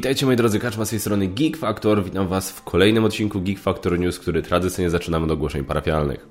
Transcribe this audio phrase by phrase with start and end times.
[0.00, 2.04] Witajcie moi drodzy, Kaczma z tej strony Geek Factor.
[2.04, 6.28] Witam Was w kolejnym odcinku Geek Factor News, który tradycyjnie zaczynamy od ogłoszeń parafialnych.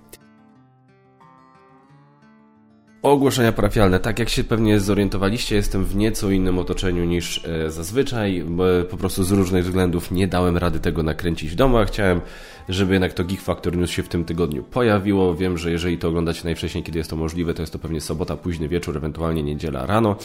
[3.02, 4.00] Ogłoszenia parafialne.
[4.00, 8.46] Tak jak się pewnie zorientowaliście, jestem w nieco innym otoczeniu niż e, zazwyczaj.
[8.90, 12.22] Po prostu z różnych względów nie dałem rady tego nakręcić w domu, a chciałem,
[12.70, 15.36] żeby jednak to Geek Factor News się w tym tygodniu pojawiło.
[15.36, 18.38] Wiem, że jeżeli to oglądacie najwcześniej, kiedy jest to możliwe, to jest to pewnie sobota,
[18.38, 20.16] późny wieczór, ewentualnie niedziela rano.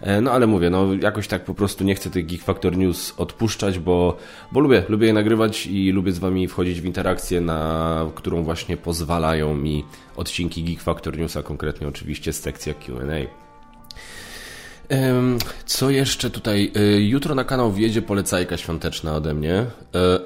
[0.00, 3.14] E, no ale mówię, no jakoś tak po prostu nie chcę tych Geek Factor News
[3.16, 4.16] odpuszczać, bo,
[4.52, 8.76] bo lubię, lubię je nagrywać i lubię z Wami wchodzić w interakcję, na którą właśnie
[8.76, 9.84] pozwalają mi
[10.16, 13.40] odcinki Geek Factor Newsa, konkretnie oczywiście sekcja Q&A.
[15.66, 16.72] Co jeszcze tutaj?
[16.76, 19.66] E, jutro na kanał wjedzie polecajka świąteczna ode mnie.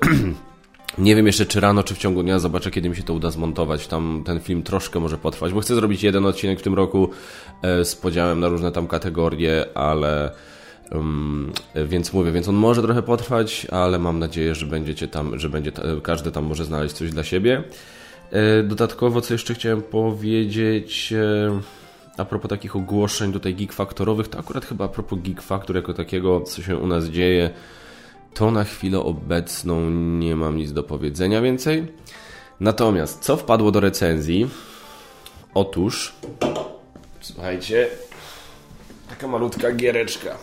[0.98, 3.30] Nie wiem jeszcze, czy rano, czy w ciągu dnia zobaczę, kiedy mi się to uda
[3.30, 3.86] zmontować.
[3.86, 7.10] Tam ten film troszkę może potrwać, bo chcę zrobić jeden odcinek w tym roku
[7.62, 10.32] e, z podziałem na różne tam kategorie, ale.
[10.92, 11.52] Um,
[11.86, 15.72] więc mówię, więc on może trochę potrwać, ale mam nadzieję, że będziecie tam, że będzie
[16.02, 17.62] każdy tam może znaleźć coś dla siebie.
[18.30, 21.12] E, dodatkowo, co jeszcze chciałem powiedzieć.
[21.12, 21.60] E,
[22.16, 25.42] a propos takich ogłoszeń tutaj geek faktorowych, to akurat chyba a propos geek
[25.74, 27.50] jako takiego, co się u nas dzieje
[28.34, 31.86] to na chwilę obecną nie mam nic do powiedzenia więcej.
[32.60, 34.50] Natomiast co wpadło do recenzji?
[35.54, 36.14] Otóż,
[37.20, 37.88] słuchajcie,
[39.08, 40.38] taka malutka giereczka.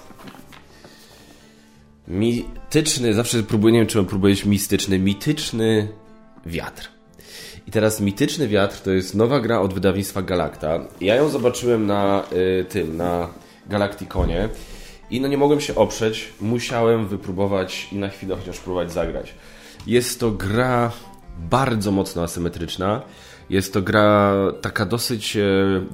[2.08, 5.88] Mityczny, zawsze próbuję, nie wiem czy próbujesz mistyczny, mityczny
[6.46, 6.90] wiatr.
[7.68, 10.80] I teraz Mityczny Wiatr to jest nowa gra od wydawnictwa Galacta.
[11.02, 12.24] Ja ją zobaczyłem na
[12.62, 13.28] y, tym, na
[13.70, 14.50] Galacticonie
[15.12, 19.34] i no nie mogłem się oprzeć, musiałem wypróbować i na chwilę chociaż próbować zagrać.
[19.88, 20.92] Jest to gra
[21.40, 23.02] bardzo mocno asymetryczna.
[23.50, 25.42] Jest to gra taka dosyć e,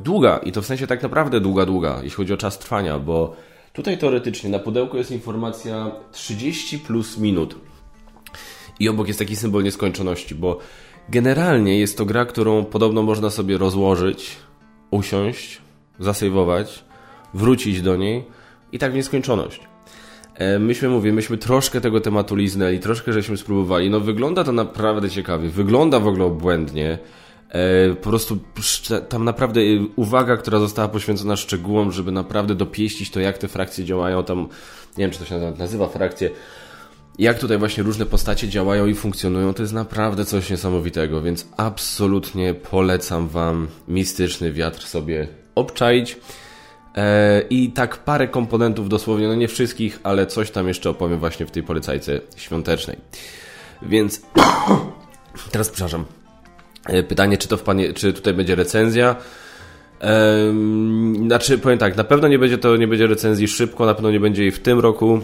[0.04, 3.36] długa i to w sensie tak naprawdę długa, długa, jeśli chodzi o czas trwania, bo
[3.74, 7.56] tutaj teoretycznie na pudełku jest informacja 30 plus minut.
[8.80, 10.60] I obok jest taki symbol nieskończoności, bo
[11.10, 14.38] generalnie jest to gra, którą podobno można sobie rozłożyć,
[14.92, 15.62] usiąść,
[16.00, 16.84] zasejwować,
[17.34, 18.37] wrócić do niej
[18.72, 19.62] i tak w nieskończoność.
[20.36, 23.90] E, myśmy, mówię, myśmy troszkę tego tematu liznęli, troszkę żeśmy spróbowali.
[23.90, 26.98] No wygląda to naprawdę ciekawie, wygląda w ogóle obłędnie.
[27.50, 28.40] E, po prostu
[29.10, 29.64] tam naprawdę e,
[29.96, 34.24] uwaga, która została poświęcona szczegółom, żeby naprawdę dopieścić to, jak te frakcje działają.
[34.24, 34.40] Tam,
[34.98, 36.30] nie wiem, czy to się nazywa frakcje,
[37.20, 42.54] jak tutaj właśnie różne postacie działają i funkcjonują, to jest naprawdę coś niesamowitego, więc absolutnie
[42.54, 46.18] polecam Wam mistyczny wiatr sobie obczaić.
[46.98, 51.46] E, I tak parę komponentów dosłownie, no nie wszystkich, ale coś tam jeszcze opowiem właśnie
[51.46, 52.98] w tej polecajce świątecznej.
[53.82, 54.22] Więc
[55.52, 56.06] teraz przepraszam.
[56.86, 59.16] E, pytanie, czy to w panie, czy tutaj będzie recenzja?
[60.00, 64.12] Ehm, znaczy, powiem tak, na pewno nie będzie to, nie będzie recenzji szybko, na pewno
[64.12, 65.20] nie będzie jej w tym roku.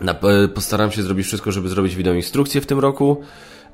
[0.00, 0.14] Na,
[0.54, 3.16] postaram się zrobić wszystko, żeby zrobić wideo instrukcję w tym roku.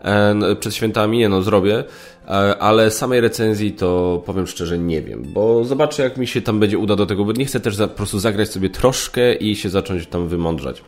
[0.02, 1.84] E, przed świętami, nie no, zrobię,
[2.28, 6.60] e, ale samej recenzji to powiem szczerze nie wiem, bo zobaczę jak mi się tam
[6.60, 9.70] będzie uda do tego, bo nie chcę też po prostu zagrać sobie troszkę i się
[9.70, 10.82] zacząć tam wymądrzać.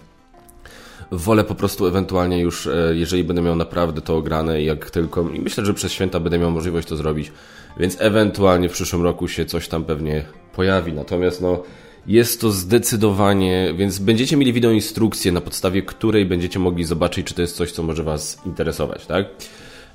[1.12, 5.40] Wolę po prostu ewentualnie już, e, jeżeli będę miał naprawdę to ograne, jak tylko, i
[5.40, 7.32] myślę, że przez święta będę miał możliwość to zrobić,
[7.78, 10.24] więc ewentualnie w przyszłym roku się coś tam pewnie
[10.54, 11.62] pojawi, natomiast no
[12.06, 17.34] jest to zdecydowanie, więc będziecie mieli wideo instrukcję, na podstawie której będziecie mogli zobaczyć, czy
[17.34, 19.26] to jest coś, co może Was interesować, tak?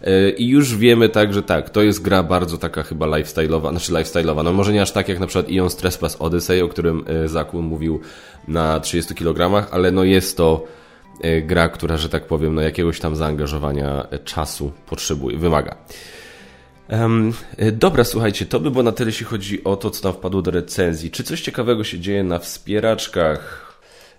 [0.01, 3.93] E, I już wiemy tak, że tak, to jest gra bardzo taka chyba lifestyle'owa, znaczy
[3.93, 7.05] lifestyle'owa, no może nie aż tak jak na przykład Ion Stress Pass Odyssey, o którym
[7.07, 7.99] e, Zaku mówił
[8.47, 10.65] na 30 kg, ale no jest to
[11.21, 15.75] e, gra, która, że tak powiem, no jakiegoś tam zaangażowania czasu potrzebuje, wymaga.
[16.89, 17.33] Um,
[17.73, 20.51] dobra, słuchajcie, to by było na tyle, jeśli chodzi o to, co tam wpadło do
[20.51, 21.11] recenzji.
[21.11, 23.65] Czy coś ciekawego się dzieje na wspieraczkach?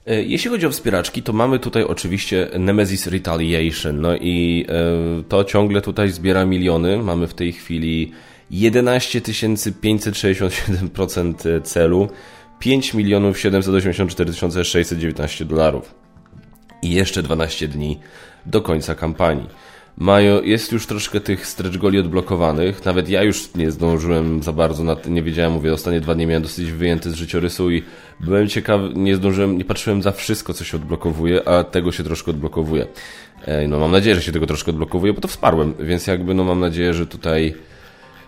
[0.06, 4.72] E, jeśli chodzi o wspieraczki, to mamy tutaj oczywiście Nemesis Retaliation, no i e,
[5.28, 6.98] to ciągle tutaj zbiera miliony.
[6.98, 8.13] Mamy w tej chwili
[8.51, 12.09] 11 567% celu,
[12.59, 15.95] 5 milionów 784 619 dolarów
[16.83, 17.98] i jeszcze 12 dni
[18.47, 19.47] do końca kampanii
[19.98, 22.84] mają, jest już troszkę tych stretch goli odblokowanych.
[22.84, 26.43] Nawet ja już nie zdążyłem za bardzo, na, nie wiedziałem, mówię, ostatnie dwa dni miałem
[26.43, 27.83] dosyć wyjęty z życiorysu i
[28.21, 32.31] byłem ciekawy, nie zdążyłem, nie patrzyłem za wszystko, co się odblokowuje, a tego się troszkę
[32.31, 32.87] odblokowuje.
[33.69, 36.60] No mam nadzieję, że się tego troszkę odblokowuje, bo to wsparłem, więc jakby no mam
[36.60, 37.54] nadzieję, że tutaj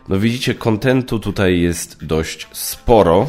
[0.09, 3.27] no widzicie, kontentu tutaj jest dość sporo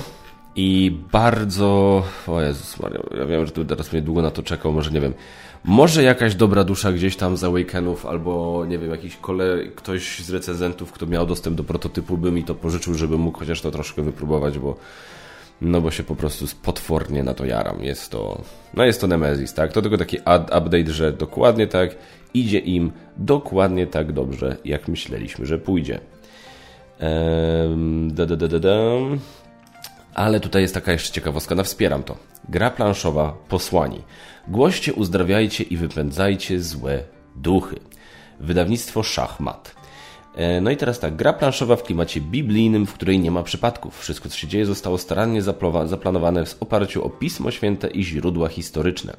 [0.56, 2.04] i bardzo...
[2.28, 5.02] O Jezus Maria, ja wiem, że tu teraz mnie długo na to czekał, może nie
[5.02, 5.14] wiem.
[5.64, 10.30] Może jakaś dobra dusza gdzieś tam za weekendów, albo nie wiem, jakiś kole, ktoś z
[10.30, 14.02] recenzentów, kto miał dostęp do prototypu, by mi to pożyczył, żeby mógł chociaż to troszkę
[14.02, 14.76] wypróbować, bo
[15.62, 17.84] no bo się po prostu potwornie na to jaram.
[17.84, 18.42] Jest to,
[18.74, 19.74] no jest to Nemesis, tak?
[19.74, 20.18] To tylko taki
[20.58, 21.96] update, że dokładnie tak
[22.34, 26.00] idzie im dokładnie tak dobrze, jak myśleliśmy, że pójdzie.
[27.00, 28.80] Ehm, da, da, da, da, da.
[30.14, 32.29] Ale tutaj jest taka jeszcze ciekawostka, na wspieram to.
[32.50, 34.02] Gra planszowa Posłani.
[34.48, 37.04] Głoście, uzdrawiajcie i wypędzajcie złe
[37.36, 37.76] duchy.
[38.40, 39.76] Wydawnictwo Szachmat.
[40.36, 44.00] E, no i teraz tak, gra planszowa w klimacie biblijnym, w której nie ma przypadków.
[44.00, 45.42] Wszystko, co się dzieje, zostało starannie
[45.86, 49.18] zaplanowane w oparciu o Pismo Święte i źródła historyczne.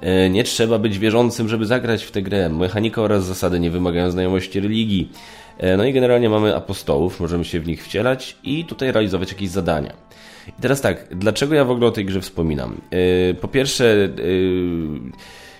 [0.00, 2.48] E, nie trzeba być wierzącym, żeby zagrać w tę grę.
[2.48, 5.12] Mechanika oraz zasady nie wymagają znajomości religii.
[5.58, 9.48] E, no i generalnie mamy apostołów, możemy się w nich wcielać i tutaj realizować jakieś
[9.48, 9.92] zadania.
[10.48, 12.80] I teraz tak, dlaczego ja w ogóle o tej grze wspominam?
[13.40, 14.08] Po pierwsze,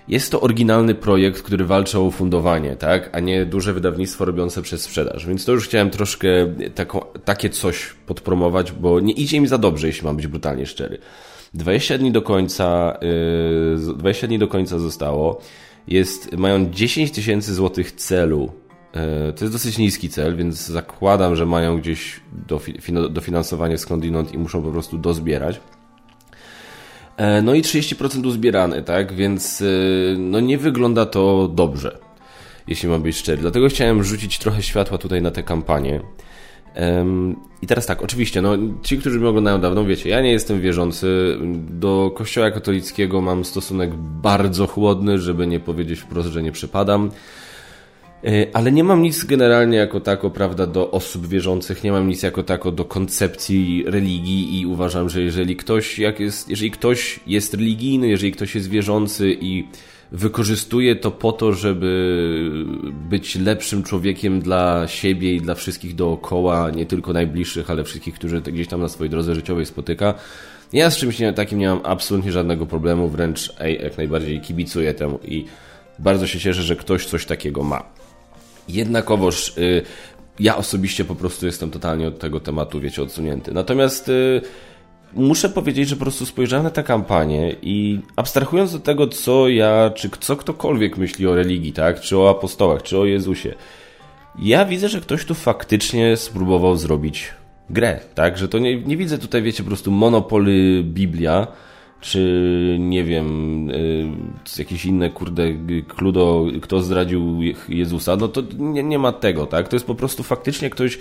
[0.08, 3.10] jest to oryginalny projekt, który walczy o fundowanie, tak?
[3.12, 5.26] a nie duże wydawnictwo robiące przez sprzedaż.
[5.26, 6.28] Więc to już chciałem troszkę
[7.24, 10.98] takie coś podpromować, bo nie idzie im za dobrze, jeśli mam być brutalnie szczery.
[11.54, 12.98] 20 dni do końca,
[13.86, 15.40] yy, 20 dni do końca zostało.
[15.88, 18.52] Jest, mają 10 tysięcy złotych celu.
[18.94, 22.20] Yy, to jest dosyć niski cel, więc zakładam, że mają gdzieś
[23.10, 25.60] dofinansowanie skądinąd i muszą po prostu dozbierać.
[27.16, 29.12] E, no i 30% uzbierane, tak?
[29.12, 29.64] Więc e,
[30.18, 31.98] no nie wygląda to dobrze,
[32.68, 33.42] jeśli mam być szczery.
[33.42, 36.00] Dlatego chciałem rzucić trochę światła tutaj na tę kampanię.
[37.62, 41.36] I teraz tak, oczywiście, no, ci, którzy mnie oglądają dawno, wiecie, ja nie jestem wierzący.
[41.70, 47.10] Do kościoła katolickiego mam stosunek bardzo chłodny, żeby nie powiedzieć wprost, że nie przypadam.
[48.24, 52.22] E, ale nie mam nic generalnie jako tako, prawda, do osób wierzących, nie mam nic
[52.22, 57.54] jako tako do koncepcji religii i uważam, że jeżeli ktoś, jak jest, jeżeli ktoś jest
[57.54, 59.64] religijny, jeżeli ktoś jest wierzący i
[60.12, 62.64] wykorzystuje to po to, żeby
[63.10, 68.40] być lepszym człowiekiem dla siebie i dla wszystkich dookoła, nie tylko najbliższych, ale wszystkich, którzy
[68.40, 70.14] gdzieś tam na swojej drodze życiowej spotyka.
[70.72, 75.18] Ja z czymś takim nie mam absolutnie żadnego problemu, wręcz ej, jak najbardziej kibicuję temu
[75.24, 75.44] i
[75.98, 78.01] bardzo się cieszę, że ktoś coś takiego ma.
[78.68, 79.82] Jednakowoż y,
[80.40, 83.52] ja osobiście po prostu jestem totalnie od tego tematu, wiecie, odsunięty.
[83.52, 84.40] Natomiast y,
[85.12, 89.90] muszę powiedzieć, że po prostu spojrzałem na tę kampanię i abstrahując od tego, co ja,
[89.94, 93.54] czy co ktokolwiek myśli o religii, tak, czy o apostołach, czy o Jezusie,
[94.38, 97.30] ja widzę, że ktoś tu faktycznie spróbował zrobić
[97.70, 101.46] grę, tak, że to nie, nie widzę tutaj, wiecie, po prostu monopoly Biblia,
[102.02, 105.42] czy nie wiem, y, jakieś inne, kurde,
[105.88, 109.68] kludo, kto zdradził Jezusa, no to nie, nie ma tego, tak?
[109.68, 110.98] To jest po prostu faktycznie ktoś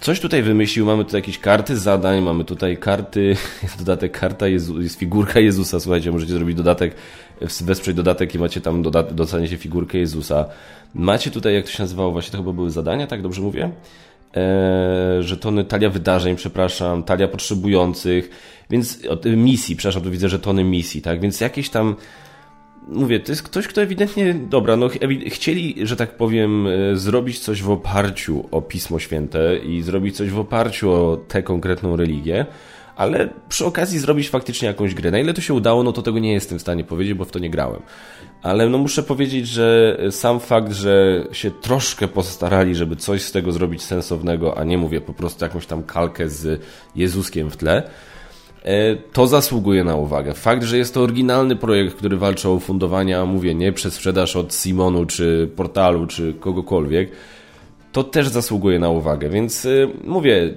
[0.00, 4.82] coś tutaj wymyślił, mamy tutaj jakieś karty zadań, mamy tutaj karty, jest dodatek karta, Jezu,
[4.82, 6.94] jest figurka Jezusa, słuchajcie, możecie zrobić dodatek,
[7.60, 10.44] wesprzeć dodatek i macie tam dostaniecie figurkę Jezusa.
[10.94, 13.70] Macie tutaj, jak to się nazywało, właśnie to chyba były zadania, tak dobrze mówię?
[14.34, 18.30] Eee, żetony talia wydarzeń, przepraszam, talia potrzebujących,
[18.70, 21.20] więc od misji, przepraszam, tu widzę żetony misji, tak?
[21.20, 21.96] Więc jakieś tam
[22.88, 24.88] mówię, to jest ktoś, kto ewidentnie, dobra, no
[25.26, 30.30] chcieli, że tak powiem, e, zrobić coś w oparciu o Pismo Święte i zrobić coś
[30.30, 32.46] w oparciu o tę konkretną religię,
[32.96, 35.10] ale przy okazji zrobić faktycznie jakąś grę.
[35.10, 37.30] Na ile to się udało, no to tego nie jestem w stanie powiedzieć, bo w
[37.30, 37.82] to nie grałem.
[38.42, 43.52] Ale no muszę powiedzieć, że sam fakt, że się troszkę postarali, żeby coś z tego
[43.52, 46.62] zrobić sensownego, a nie mówię po prostu jakąś tam kalkę z
[46.96, 47.82] Jezuskiem w tle,
[48.64, 50.34] e, to zasługuje na uwagę.
[50.34, 54.54] Fakt, że jest to oryginalny projekt, który walczy o fundowania, mówię, nie przez sprzedaż od
[54.54, 57.10] Simonu, czy portalu, czy kogokolwiek,
[57.92, 60.54] to też zasługuje na uwagę, więc y, mówię, y,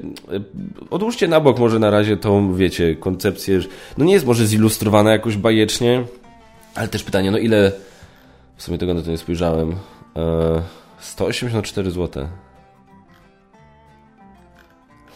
[0.89, 3.59] odłóżcie na bok może na razie tą, wiecie, koncepcję,
[3.97, 6.03] no nie jest może zilustrowana jakoś bajecznie,
[6.75, 7.71] ale też pytanie, no ile,
[8.55, 9.75] w sumie tego na to nie spojrzałem,
[10.15, 10.61] e,
[10.99, 12.27] 184 zł.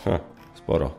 [0.06, 0.20] Ha,
[0.56, 0.92] sporo.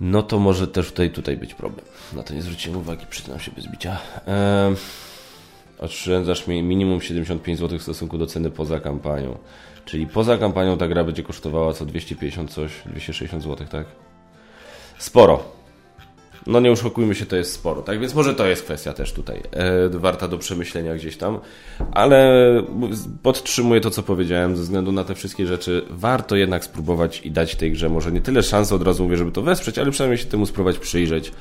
[0.00, 1.86] No to może też tutaj, tutaj być problem.
[2.12, 3.98] Na to nie zwróciłem uwagi, przyznam się bez bicia.
[4.26, 4.74] E,
[5.82, 9.38] oszczędzasz mi minimum 75 zł w stosunku do ceny poza kampanią.
[9.84, 13.86] Czyli poza kampanią ta gra będzie kosztowała co 250 coś, 260 zł, tak?
[14.98, 15.62] Sporo.
[16.46, 18.00] No nie oszukujmy się, to jest sporo, tak?
[18.00, 21.38] Więc może to jest kwestia też tutaj e, warta do przemyślenia gdzieś tam,
[21.92, 22.42] ale
[23.22, 27.56] podtrzymuję to, co powiedziałem, ze względu na te wszystkie rzeczy warto jednak spróbować i dać
[27.56, 30.24] tej grze może nie tyle szansy, od razu mówię, żeby to wesprzeć, ale przynajmniej się
[30.24, 31.32] temu spróbować przyjrzeć.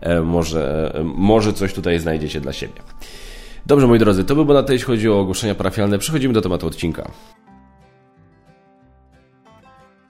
[0.00, 2.80] E, może, e, może coś tutaj znajdziecie dla siebie.
[3.66, 5.98] Dobrze, moi drodzy, to by było na tyle, jeśli chodzi o ogłoszenia parafialne.
[5.98, 7.10] Przechodzimy do tematu odcinka.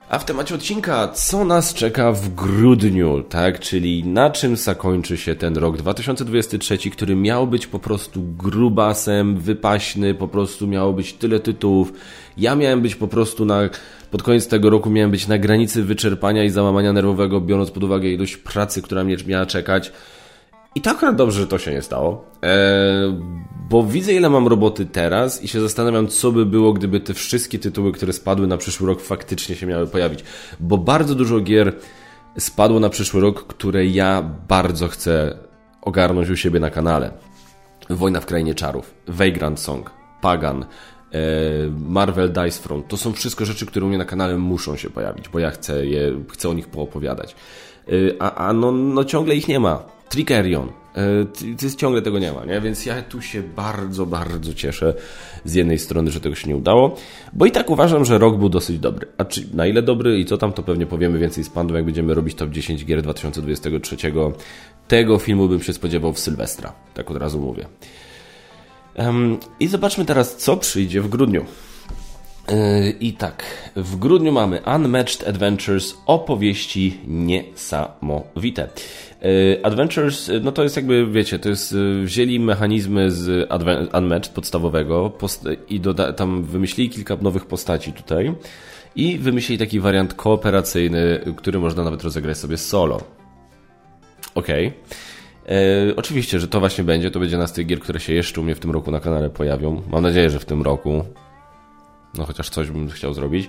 [0.08, 3.60] A w temacie odcinka, co nas czeka w grudniu, tak?
[3.60, 10.14] Czyli na czym zakończy się ten rok 2023, który miał być po prostu grubasem, wypaśny,
[10.14, 11.92] po prostu miało być tyle tytułów.
[12.36, 13.60] Ja miałem być po prostu na,
[14.10, 18.08] pod koniec tego roku miałem być na granicy wyczerpania i załamania nerwowego, biorąc pod uwagę
[18.08, 19.92] ilość pracy, która mnie miała czekać.
[20.76, 22.50] I tak akurat dobrze, że to się nie stało, eee,
[23.70, 27.58] bo widzę ile mam roboty teraz i się zastanawiam, co by było, gdyby te wszystkie
[27.58, 30.24] tytuły, które spadły na przyszły rok, faktycznie się miały pojawić.
[30.60, 31.72] Bo bardzo dużo gier
[32.38, 35.38] spadło na przyszły rok, które ja bardzo chcę
[35.82, 37.10] ogarnąć u siebie na kanale.
[37.90, 39.90] Wojna w Krainie Czarów, Vagrant Song,
[40.20, 40.64] Pagan,
[41.12, 41.20] eee,
[41.88, 42.88] Marvel Dice Front.
[42.88, 45.86] To są wszystko rzeczy, które u mnie na kanale muszą się pojawić, bo ja chcę,
[45.86, 47.36] je, chcę o nich poopowiadać.
[47.88, 49.95] Eee, a a no, no ciągle ich nie ma.
[50.08, 50.72] Trickerion.
[51.66, 52.60] E, ciągle tego nie ma, nie?
[52.60, 54.94] Więc ja tu się bardzo, bardzo cieszę
[55.44, 56.96] z jednej strony, że tego się nie udało,
[57.32, 59.06] bo i tak uważam, że rok był dosyć dobry.
[59.18, 61.84] A czy na ile dobry i co tam, to pewnie powiemy więcej z pandą, jak
[61.84, 63.96] będziemy robić top 10 gier 2023.
[64.88, 67.66] Tego filmu bym się spodziewał w Sylwestra, tak od razu mówię.
[69.60, 71.44] I zobaczmy teraz, co przyjdzie w grudniu.
[72.50, 73.44] Yy, I tak,
[73.76, 78.68] w grudniu mamy Unmatched Adventures, opowieści niesamowite.
[79.22, 83.48] Yy, Adventures, no to jest jakby, wiecie, to jest, yy, wzięli mechanizmy z
[83.94, 85.12] Unmatched podstawowego
[85.68, 85.80] i
[86.16, 88.34] tam wymyślili kilka nowych postaci tutaj
[88.96, 93.00] i wymyślili taki wariant kooperacyjny, który można nawet rozegrać sobie solo.
[94.34, 94.66] Okej.
[94.66, 95.96] Okay.
[95.96, 98.44] oczywiście, że to właśnie będzie, to będzie na z tych gier, które się jeszcze u
[98.44, 99.82] mnie w tym roku na kanale pojawią.
[99.90, 101.04] Mam nadzieję, że w tym roku.
[102.18, 103.48] No chociaż coś bym chciał zrobić.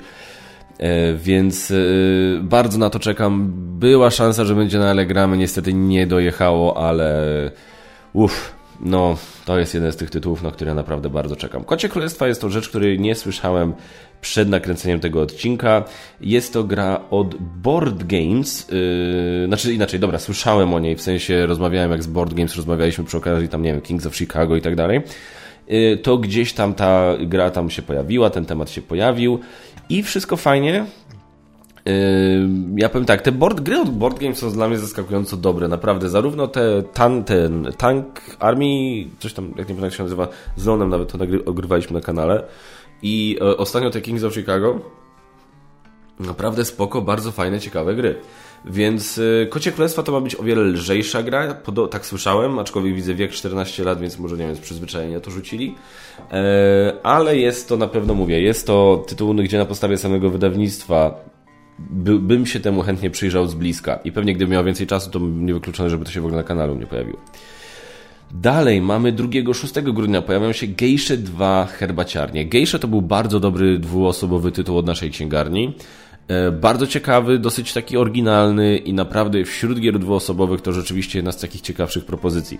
[0.77, 1.75] E, więc e,
[2.41, 3.53] bardzo na to czekam.
[3.79, 7.51] Była szansa, że będzie na Allegramy, niestety nie dojechało, ale
[8.13, 11.63] uff, no to jest jeden z tych tytułów, na które naprawdę bardzo czekam.
[11.63, 13.73] Kocie Królestwa jest to rzecz, której nie słyszałem
[14.21, 15.83] przed nakręceniem tego odcinka.
[16.21, 21.45] Jest to gra od Board Games, yy, znaczy inaczej, dobra, słyszałem o niej, w sensie
[21.45, 24.61] rozmawiałem jak z Board Games, rozmawialiśmy przy okazji tam, nie wiem, Kings of Chicago i
[24.61, 25.01] tak dalej.
[25.71, 29.39] Y, to gdzieś tam ta gra tam się pojawiła, ten temat się pojawił
[29.89, 30.85] i wszystko fajnie.
[31.87, 35.67] Y, ja powiem tak, te board, gry od Board Games są dla mnie zaskakująco dobre,
[35.67, 36.09] naprawdę.
[36.09, 38.65] Zarówno te tan, ten Tank Army,
[39.19, 42.43] coś tam, jak nie pamiętam jak się nazywa, z Lonem nawet to ogrywaliśmy na kanale.
[43.01, 44.79] I e, ostatnio te Kings of Chicago.
[46.19, 48.15] Naprawdę spoko, bardzo fajne, ciekawe gry.
[48.65, 51.57] Więc y, Kocie Królestwa to ma być o wiele lżejsza gra,
[51.91, 55.75] tak słyszałem, aczkolwiek widzę wiek 14 lat, więc może nie wiem, z przyzwyczajenia to rzucili.
[56.31, 61.15] E, ale jest to na pewno, mówię, jest to tytuł, gdzie na podstawie samego wydawnictwa
[61.79, 65.19] by, bym się temu chętnie przyjrzał z bliska i pewnie gdybym miał więcej czasu, to
[65.19, 67.19] bym nie wykluczony, żeby to się w ogóle na kanale nie pojawiło.
[68.31, 72.45] Dalej mamy 2-6 grudnia pojawiają się Gejsze 2 herbaciarnie.
[72.45, 75.73] Gejsze to był bardzo dobry dwuosobowy tytuł od naszej księgarni.
[76.27, 81.37] E, bardzo ciekawy, dosyć taki oryginalny i naprawdę wśród gier dwuosobowych to rzeczywiście jedna z
[81.37, 82.59] takich ciekawszych propozycji.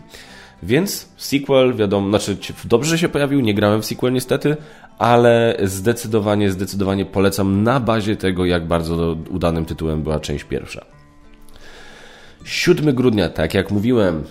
[0.63, 4.57] Więc sequel, wiadomo, znaczy dobrze, się pojawił, nie grałem w sequel niestety,
[4.99, 10.85] ale zdecydowanie, zdecydowanie polecam na bazie tego, jak bardzo udanym tytułem była część pierwsza.
[12.45, 14.23] 7 grudnia, tak jak mówiłem,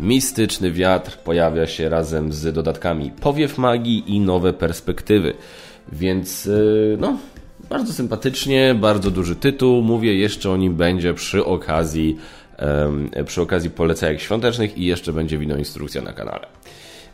[0.00, 5.34] mistyczny wiatr pojawia się razem z dodatkami powiew magii i nowe perspektywy.
[5.92, 7.18] Więc, e, no,
[7.68, 9.82] bardzo sympatycznie, bardzo duży tytuł.
[9.82, 12.16] Mówię, jeszcze o nim będzie przy okazji,
[13.26, 16.46] przy okazji polecajek świątecznych i jeszcze będzie wideo instrukcja na kanale.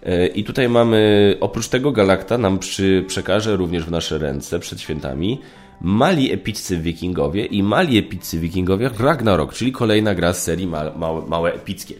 [0.03, 4.81] E, I tutaj mamy, oprócz tego Galakta nam przy, przekaże również w nasze ręce przed
[4.81, 5.41] świętami
[5.81, 11.27] mali epiccy wikingowie i mali epiccy wikingowie Ragnarok, czyli kolejna gra z serii ma, małe,
[11.27, 11.95] małe epickie.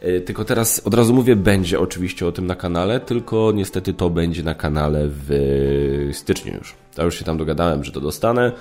[0.00, 4.10] E, tylko teraz od razu mówię, będzie oczywiście o tym na kanale, tylko niestety to
[4.10, 6.74] będzie na kanale w styczniu już.
[6.98, 8.52] Ja już się tam dogadałem, że to dostanę.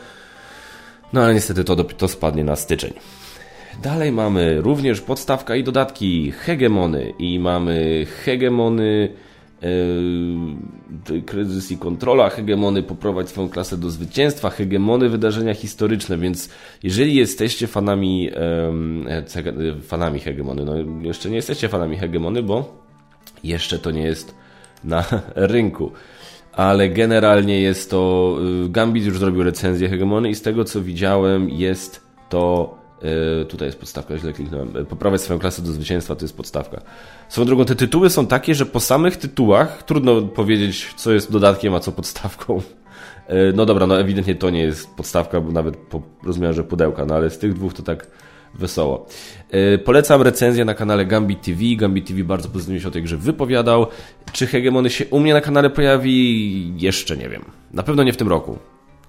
[1.13, 2.93] No ale niestety to, to spadnie na styczeń.
[3.83, 9.09] Dalej mamy również podstawka i dodatki hegemony i mamy hegemony
[11.25, 16.49] kryzys i kontrola, hegemony poprowadź swoją klasę do zwycięstwa, hegemony wydarzenia historyczne, więc
[16.83, 22.83] jeżeli jesteście fanami yy, fanami hegemony, no jeszcze nie jesteście fanami hegemony, bo
[23.43, 24.35] jeszcze to nie jest
[24.83, 25.91] na rynku
[26.59, 28.35] ale generalnie jest to.
[28.65, 32.78] Y, Gambit już zrobił recenzję Hegemony i z tego co widziałem, jest to.
[33.41, 34.77] Y, tutaj jest podstawka, źle kliknąłem.
[34.77, 36.81] Y, poprawiać swoją klasę do zwycięstwa to jest podstawka.
[37.29, 41.73] Swoją drogą, te tytuły są takie, że po samych tytułach trudno powiedzieć, co jest dodatkiem,
[41.73, 42.61] a co podstawką.
[43.53, 47.29] No dobra, no ewidentnie to nie jest podstawka, bo nawet po rozmiarze pudełka, no ale
[47.29, 48.07] z tych dwóch to tak
[48.53, 49.07] wesoło.
[49.51, 51.59] E, polecam recenzję na kanale Gambit TV.
[51.77, 53.87] Gambit TV bardzo pozytywnie się o tej grze wypowiadał.
[54.31, 56.73] Czy Hegemony się u mnie na kanale pojawi?
[56.77, 57.41] Jeszcze nie wiem.
[57.73, 58.57] Na pewno nie w tym roku,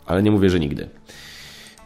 [0.06, 0.88] ale nie mówię, że nigdy.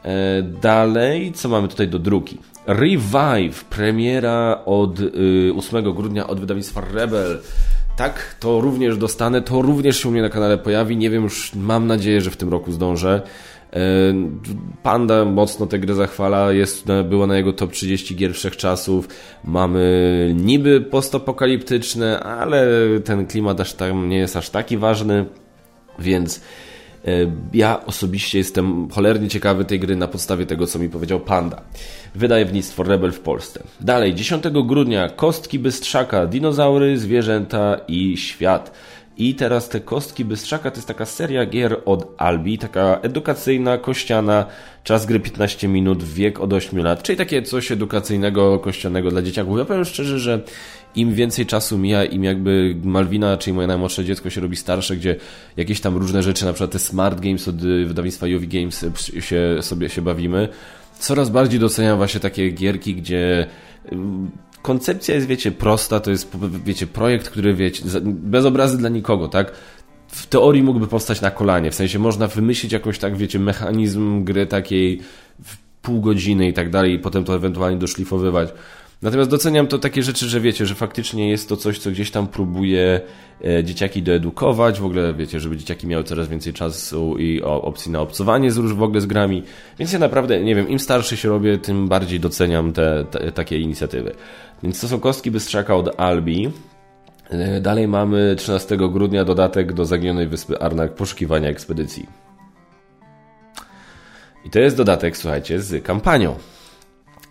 [0.04, 2.38] E, dalej, co mamy tutaj do druki?
[2.66, 4.98] Revive, premiera od
[5.56, 7.40] 8 y, grudnia od wydawnictwa Rebel.
[7.96, 10.96] Tak, to również dostanę, to również się u mnie na kanale pojawi.
[10.96, 13.22] Nie wiem, już mam nadzieję, że w tym roku zdążę.
[13.72, 13.78] E,
[14.82, 19.08] Panda mocno tę grę zachwala, jest, była na jego top 30 gier wszechczasów.
[19.44, 22.66] Mamy niby postapokaliptyczne, ale
[23.04, 25.26] ten klimat aż tam nie jest aż taki ważny,
[25.98, 26.40] więc
[27.52, 31.62] ja osobiście jestem cholernie ciekawy tej gry na podstawie tego, co mi powiedział Panda.
[32.14, 33.62] Wydawnictwo Rebel w Polsce.
[33.80, 38.72] Dalej, 10 grudnia Kostki Bystrzaka, dinozaury, zwierzęta i świat.
[39.16, 44.46] I teraz te kostki Bystrzaka to jest taka seria gier od Albi, taka edukacyjna, kościana,
[44.84, 49.58] czas gry 15 minut, wiek od 8 lat, czyli takie coś edukacyjnego, kościanego dla dzieciaków.
[49.58, 50.40] Ja powiem szczerze, że
[50.96, 55.16] im więcej czasu mija, im jakby Malwina, czyli moje najmłodsze dziecko się robi starsze, gdzie
[55.56, 59.22] jakieś tam różne rzeczy, na przykład te smart games od y, wydawnictwa Jovi Games y,
[59.22, 60.48] się, sobie się bawimy,
[60.98, 63.46] coraz bardziej doceniam właśnie takie gierki, gdzie
[63.92, 63.96] y,
[64.62, 69.52] koncepcja jest, wiecie, prosta, to jest, wiecie, projekt, który, wiecie, bez obrazy dla nikogo, tak?
[70.08, 74.46] W teorii mógłby powstać na kolanie, w sensie można wymyślić jakąś, tak, wiecie, mechanizm gry
[74.46, 75.00] takiej
[75.44, 78.48] w pół godziny i tak dalej i potem to ewentualnie doszlifowywać.
[79.02, 82.26] Natomiast doceniam to takie rzeczy, że wiecie, że faktycznie jest to coś, co gdzieś tam
[82.26, 83.00] próbuje
[83.44, 88.00] e, dzieciaki doedukować, w ogóle wiecie, żeby dzieciaki miały coraz więcej czasu i opcji na
[88.00, 89.42] obcowanie z w ogóle z grami.
[89.78, 93.58] Więc ja naprawdę, nie wiem, im starszy się robię, tym bardziej doceniam te, te takie
[93.58, 94.14] inicjatywy.
[94.62, 96.50] Więc to są kostki Bystrzaka od Albi.
[97.30, 102.06] E, dalej mamy 13 grudnia dodatek do zaginionej wyspy Arnak poszukiwania ekspedycji.
[104.44, 106.36] I to jest dodatek, słuchajcie, z kampanią.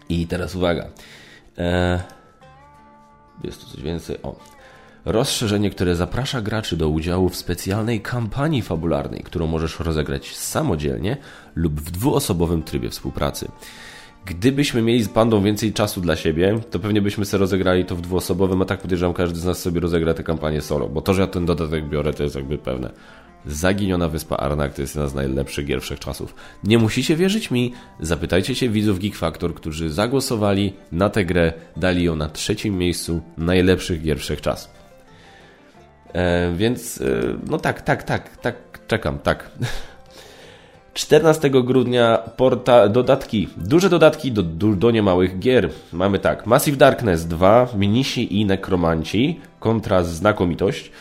[0.09, 0.87] I teraz uwaga.
[1.57, 1.99] Eee,
[3.43, 4.17] jest tu coś więcej.
[4.23, 4.35] O.
[5.05, 11.17] Rozszerzenie, które zaprasza graczy do udziału w specjalnej kampanii fabularnej, którą możesz rozegrać samodzielnie
[11.55, 13.51] lub w dwuosobowym trybie współpracy.
[14.25, 18.01] Gdybyśmy mieli z Pandą więcej czasu dla siebie, to pewnie byśmy sobie rozegrali to w
[18.01, 21.21] dwuosobowym, a tak podejrzewam, każdy z nas sobie rozegra tę kampanię solo, bo to, że
[21.21, 22.89] ja ten dodatek biorę, to jest jakby pewne.
[23.45, 26.35] Zaginiona Wyspa Arnak to jest jedna z najlepszych gier wszechczasów.
[26.63, 32.03] Nie musicie wierzyć mi, zapytajcie się widzów Geek Factor, którzy zagłosowali na tę grę, dali
[32.03, 34.71] ją na trzecim miejscu najlepszych gier wszechczasów.
[36.13, 37.05] E, więc, e,
[37.49, 38.55] no tak, tak, tak, tak,
[38.87, 39.49] czekam, tak.
[40.93, 45.69] 14 grudnia porta, dodatki, duże dodatki do, do, do niemałych gier.
[45.93, 50.91] Mamy tak, Massive Darkness 2, Minisi i Nekromanci, kontra Znakomitość,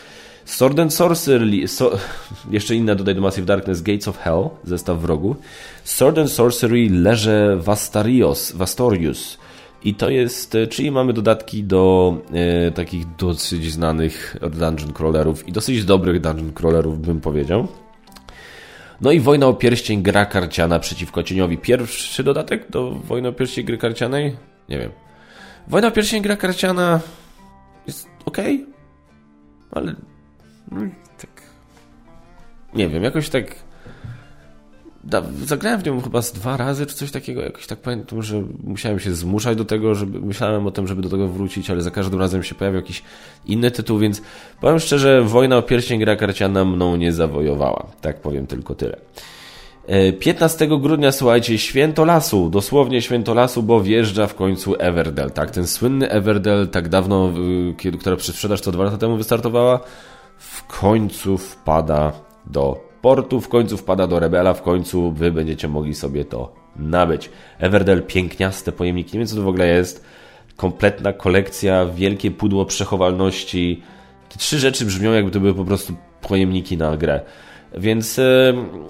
[0.45, 1.91] Sword and Sorcery, so,
[2.51, 5.35] jeszcze inne dodaj do Massive Darkness, Gates of Hell, zestaw wrogu,
[5.83, 9.37] Sword and Sorcery Leże Vastarios, Vastorius,
[9.83, 15.51] i to jest, e, czyli mamy dodatki do e, takich dosyć znanych dungeon crawlerów i
[15.51, 17.67] dosyć dobrych dungeon crawlerów, bym powiedział.
[19.01, 21.57] No i Wojna o Pierścień, gra karciana przeciwko cieniowi.
[21.57, 24.35] Pierwszy dodatek do Wojny o Pierścień gry karcianej?
[24.69, 24.91] Nie wiem.
[25.67, 26.99] Wojna o Pierścień, gra karciana
[27.87, 28.37] jest ok,
[29.71, 29.95] ale
[31.21, 31.29] tak...
[32.73, 33.55] Nie wiem, jakoś tak...
[35.03, 37.41] Da, zagrałem w nią chyba z dwa razy, czy coś takiego.
[37.41, 41.09] Jakoś tak pamiętam, że musiałem się zmuszać do tego, żeby myślałem o tym, żeby do
[41.09, 43.03] tego wrócić, ale za każdym razem się pojawił jakiś
[43.45, 44.21] inny tytuł, więc
[44.61, 47.87] powiem szczerze, Wojna o Pierścień gra karciana mną nie zawojowała.
[48.01, 48.97] Tak powiem tylko tyle.
[50.19, 55.51] 15 e, grudnia, słuchajcie, Święto Lasu, dosłownie Święto Lasu, bo wjeżdża w końcu Everdell, tak?
[55.51, 57.31] Ten słynny Everdell, tak dawno,
[57.85, 59.79] y, która przez sprzedaż to dwa lata temu wystartowała,
[60.43, 62.11] w końcu wpada
[62.45, 67.29] do portu, w końcu wpada do Rebela, w końcu wy będziecie mogli sobie to nabyć.
[67.59, 70.05] Everdell, piękniaste pojemniki, nie wiem co to w ogóle jest.
[70.55, 73.83] Kompletna kolekcja, wielkie pudło przechowalności.
[74.29, 77.21] Te trzy rzeczy brzmią jakby to były po prostu pojemniki na grę.
[77.77, 78.19] Więc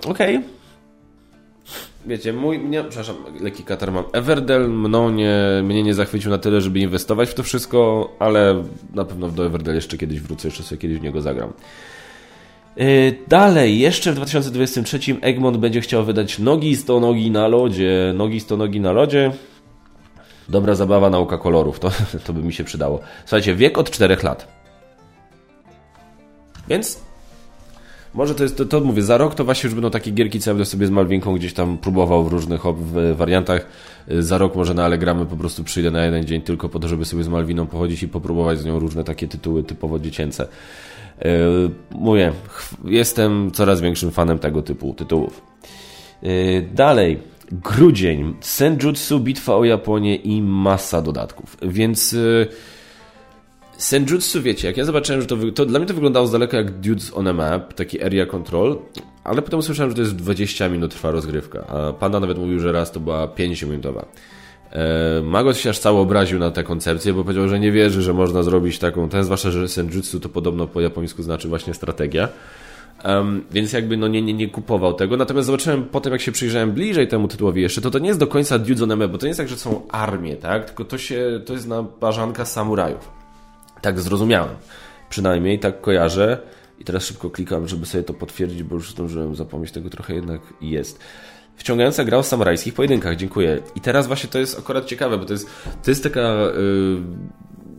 [0.06, 0.38] okej.
[0.38, 0.63] Okay.
[2.06, 4.04] Wiecie, mój, nie, przepraszam, lekki katar mam.
[4.14, 8.64] Everdell mną nie, mnie nie zachwycił na tyle, żeby inwestować w to wszystko, ale
[8.94, 11.54] na pewno do Everdell jeszcze kiedyś wrócę, jeszcze sobie kiedyś w niego zagram.
[12.78, 18.14] Y, dalej, jeszcze w 2023 Egmont będzie chciał wydać Nogi 100 nogi na lodzie.
[18.16, 19.32] Nogi 100 nogi na lodzie.
[20.50, 21.80] Dobra zabawa, nauka kolorów.
[21.80, 21.92] To,
[22.26, 23.00] to by mi się przydało.
[23.26, 24.48] Słuchajcie, wiek od 4 lat.
[26.68, 27.04] Więc
[28.14, 30.50] może to jest, to, to mówię, za rok to właśnie już będą takie gierki, co
[30.50, 33.68] ja będę sobie z Malwinką gdzieś tam próbował w różnych w wariantach.
[34.12, 36.88] Y, za rok może na Allegramy po prostu przyjdę na jeden dzień tylko po to,
[36.88, 40.48] żeby sobie z Malwiną pochodzić i popróbować z nią różne takie tytuły typowo dziecięce.
[41.26, 41.32] Yy,
[41.92, 42.32] mówię,
[42.86, 45.42] jestem coraz większym fanem tego typu tytułów.
[46.22, 47.20] Yy, dalej,
[47.52, 51.58] grudzień, Senjutsu, bitwa o Japonię i masa dodatków.
[51.62, 52.48] Więc yy,
[53.78, 56.72] Senjutsu, wiecie, jak ja zobaczyłem, że to, to dla mnie to wyglądało z daleka jak
[56.80, 58.80] Dudes on a Map, taki area control,
[59.24, 62.72] ale potem usłyszałem, że to jest 20 minut trwa rozgrywka, a Panda nawet mówił, że
[62.72, 64.06] raz to była 50-minutowa.
[64.72, 68.14] E, Magos się aż cały obraził na tę koncepcję, bo powiedział, że nie wierzy, że
[68.14, 72.30] można zrobić taką, ten zwłaszcza, że senjutsu to podobno po japońsku znaczy właśnie strategia.
[73.06, 75.18] Um, więc jakby no nie, nie, nie kupował tego.
[75.18, 78.28] Natomiast zobaczyłem potem, jak się przyjrzałem bliżej temu tytułowi jeszcze, to to nie jest do
[78.28, 80.66] końca Dyudzoneme, bo to nie jest tak, że są armie, tak?
[80.66, 83.23] Tylko to się, to jest naparzanka samurajów.
[83.84, 84.56] Tak zrozumiałem.
[85.10, 86.38] Przynajmniej tak kojarzę.
[86.80, 90.42] I teraz szybko klikam, żeby sobie to potwierdzić, bo już zdążyłem zapomnieć tego trochę jednak
[90.62, 91.00] jest.
[91.56, 93.60] Wciągająca gra o samurajskich pojedynkach, dziękuję.
[93.76, 95.48] I teraz właśnie to jest akurat ciekawe, bo to jest,
[95.84, 97.02] to jest taka yy,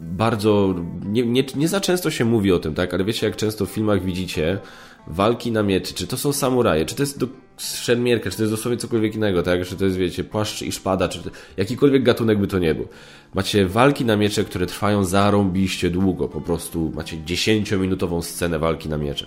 [0.00, 0.74] bardzo.
[1.06, 2.94] Nie, nie, nie za często się mówi o tym, tak?
[2.94, 4.58] Ale wiecie, jak często w filmach widzicie
[5.06, 7.26] walki na mieczy, czy to są samuraje, czy to jest do,
[7.58, 9.66] szermierka, czy to jest dosłownie cokolwiek innego, tak?
[9.66, 11.20] Czy to jest, wiecie, płaszcz i szpada, czy
[11.56, 12.88] jakikolwiek gatunek by to nie był.
[13.34, 18.98] Macie walki na miecze, które trwają zarąbiście długo, po prostu macie 10-minutową scenę walki na
[18.98, 19.26] miecze.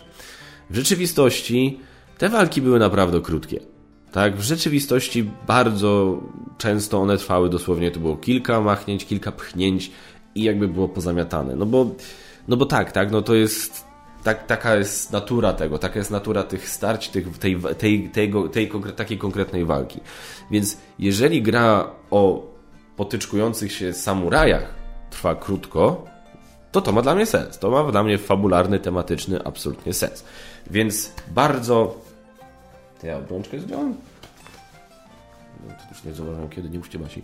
[0.69, 1.79] W rzeczywistości
[2.17, 3.59] te walki były naprawdę krótkie.
[4.11, 6.21] Tak, w rzeczywistości bardzo
[6.57, 9.91] często one trwały dosłownie, to było kilka machnięć, kilka pchnięć
[10.35, 11.55] i jakby było pozamiatane.
[11.55, 11.95] No bo,
[12.47, 13.85] no bo tak, tak, no to jest
[14.23, 18.71] tak, taka jest natura tego, taka jest natura tych starć, tych, tej, tej, tej, tej,
[18.95, 19.99] takiej konkretnej walki.
[20.51, 22.56] Więc jeżeli gra o
[22.97, 24.73] potyczkujących się samurajach
[25.09, 26.05] trwa krótko,
[26.71, 27.59] to to ma dla mnie sens.
[27.59, 30.23] To ma dla mnie fabularny, tematyczny absolutnie sens.
[30.71, 32.01] Więc bardzo...
[33.03, 33.95] Ja obrączkę zdjąłem?
[35.67, 37.23] No, to już nie zauważyłem kiedy, nie mówcie Basi.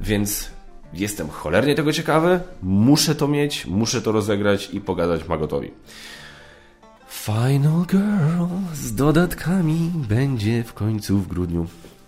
[0.00, 0.50] Więc
[0.94, 5.70] Jestem cholernie tego ciekawy, muszę to mieć, muszę to rozegrać i pogadać Magotowi.
[7.08, 11.66] Final Girl z dodatkami będzie w końcu w grudniu.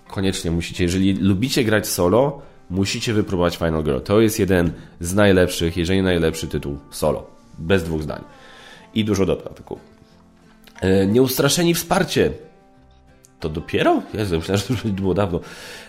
[0.08, 4.00] Koniecznie musicie, jeżeli lubicie grać solo, musicie wypróbować Final Girl.
[4.00, 7.26] To jest jeden z najlepszych, jeżeli najlepszy tytuł solo.
[7.58, 8.24] Bez dwóch zdań.
[8.94, 9.78] I dużo dodatków.
[10.80, 12.30] E, nieustraszeni wsparcie
[13.40, 14.02] to dopiero?
[14.14, 15.40] Jezu, myślałem, że to było dawno.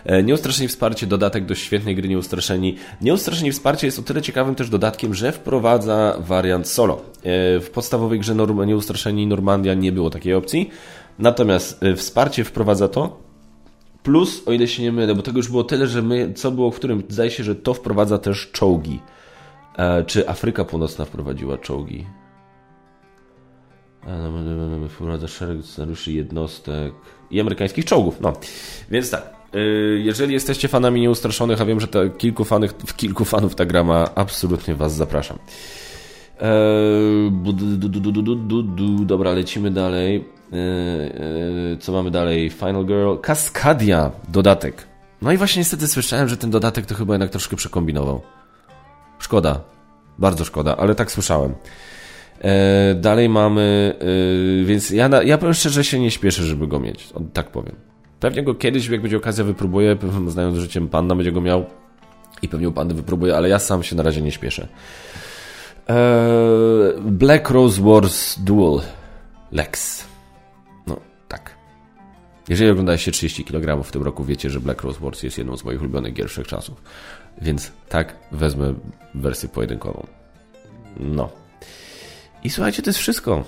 [0.04, 2.76] E, Nieustraszeni Wsparcie, dodatek do świetnej gry Nieustraszeni.
[3.00, 6.94] Nieustraszeni Wsparcie jest o tyle ciekawym też dodatkiem, że wprowadza wariant solo.
[6.94, 7.00] E,
[7.60, 8.34] w podstawowej grze
[8.66, 10.70] Nieustraszeni Normandia nie było takiej opcji,
[11.18, 13.27] natomiast wsparcie wprowadza to,
[14.08, 16.70] plus, o ile się nie mylę, bo tego już było tyle, że my, co było
[16.70, 19.00] w którym, zdaje się, że to wprowadza też czołgi.
[20.06, 22.06] Czy Afryka Północna wprowadziła czołgi?
[24.88, 26.92] Wprowadza szereg scenariuszy jednostek
[27.30, 28.20] i amerykańskich czołgów.
[28.20, 28.32] No,
[28.90, 29.34] więc tak.
[29.54, 33.84] Y, jeżeli jesteście fanami nieustraszonych, a wiem, że te kilku, fanów, kilku fanów ta gra
[33.84, 35.38] ma, absolutnie Was zapraszam.
[36.40, 37.32] Eee,
[39.06, 40.24] dobra, lecimy dalej.
[40.52, 42.50] Eee, co mamy dalej?
[42.50, 43.14] Final Girl.
[43.22, 44.86] Cascadia, dodatek.
[45.22, 48.20] No i właśnie niestety słyszałem, że ten dodatek to chyba jednak troszkę przekombinował.
[49.18, 49.60] Szkoda.
[50.18, 51.54] Bardzo szkoda, ale tak słyszałem.
[52.40, 53.94] E, dalej mamy,
[54.64, 57.76] więc ja, ja powiem szczerze, się nie śpieszę, żeby go mieć, tak powiem.
[58.20, 59.96] Pewnie go kiedyś, jak będzie okazja, wypróbuję,
[60.26, 61.66] znając życiem Panda, będzie go miał
[62.42, 64.68] i pewnie u Pandy wypróbuję, ale ja sam się na razie nie śpieszę.
[65.90, 68.80] E, Black Rose Wars Duel
[69.52, 70.04] Lex.
[70.86, 71.54] No, tak.
[72.48, 75.64] Jeżeli oglądaliście 30 kg w tym roku, wiecie, że Black Rose Wars jest jedną z
[75.64, 76.82] moich ulubionych gier wszechczasów.
[77.42, 78.74] Więc tak, wezmę
[79.14, 80.06] wersję pojedynkową.
[81.00, 81.30] No.
[82.44, 83.44] I słuchajcie, to jest wszystko.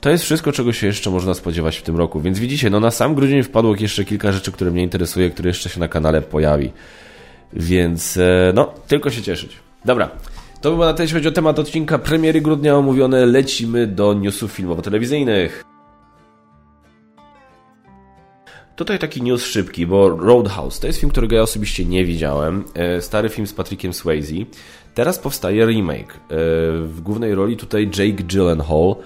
[0.00, 2.20] To jest wszystko, czego się jeszcze można spodziewać w tym roku.
[2.20, 5.68] Więc widzicie, no na sam grudzień wpadło jeszcze kilka rzeczy, które mnie interesuje, które jeszcze
[5.68, 6.72] się na kanale pojawi.
[7.52, 9.56] Więc e, no, tylko się cieszyć.
[9.84, 10.10] Dobra.
[10.60, 13.26] To by było na tyle, jeśli chodzi o temat odcinka premiery grudnia omówione.
[13.26, 15.64] Lecimy do newsów filmowo-telewizyjnych.
[18.76, 22.64] Tutaj taki news szybki, bo Roadhouse to jest film, którego ja osobiście nie widziałem.
[22.74, 24.34] E, stary film z Patrickiem Swayze.
[24.94, 26.14] Teraz powstaje remake.
[26.14, 26.18] E,
[26.82, 28.96] w głównej roli tutaj Jake Gyllenhaal,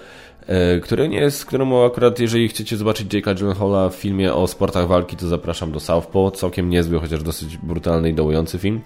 [0.47, 4.87] e, który nie jest, któremu akurat jeżeli chcecie zobaczyć Jake'a Gyllenhaala w filmie o sportach
[4.87, 6.33] walki, to zapraszam do Southpaw.
[6.33, 8.81] Całkiem niezły, chociaż dosyć brutalny i dołujący film.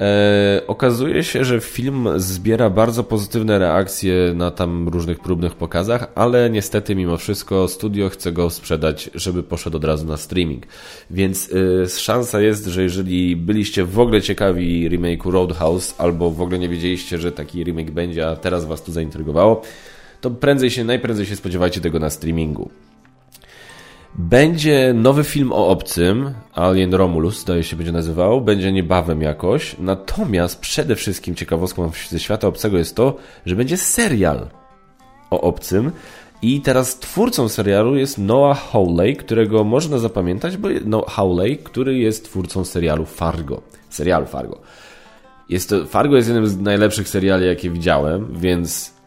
[0.00, 6.50] E, okazuje się, że film zbiera bardzo pozytywne reakcje na tam różnych próbnych pokazach, ale
[6.50, 10.66] niestety mimo wszystko studio chce go sprzedać, żeby poszedł od razu na streaming.
[11.10, 11.50] Więc
[11.84, 16.68] e, szansa jest, że jeżeli byliście w ogóle ciekawi remake'u Roadhouse, albo w ogóle nie
[16.68, 19.62] wiedzieliście, że taki remake będzie, a teraz was to zaintrygowało,
[20.20, 22.70] to prędzej się, najprędzej się spodziewajcie tego na streamingu.
[24.18, 29.76] Będzie nowy film o obcym, Alien Romulus, zdaje się będzie nazywał, będzie niebawem jakoś.
[29.78, 34.48] Natomiast przede wszystkim ciekawostką ze świata obcego jest to, że będzie serial
[35.30, 35.92] o obcym.
[36.42, 42.24] I teraz twórcą serialu jest Noah Hawley, którego można zapamiętać, bo no, Hawley, który jest
[42.24, 43.62] twórcą serialu Fargo.
[43.90, 44.60] Serialu Fargo.
[45.48, 48.97] Jest to, Fargo jest jednym z najlepszych seriali, jakie widziałem, więc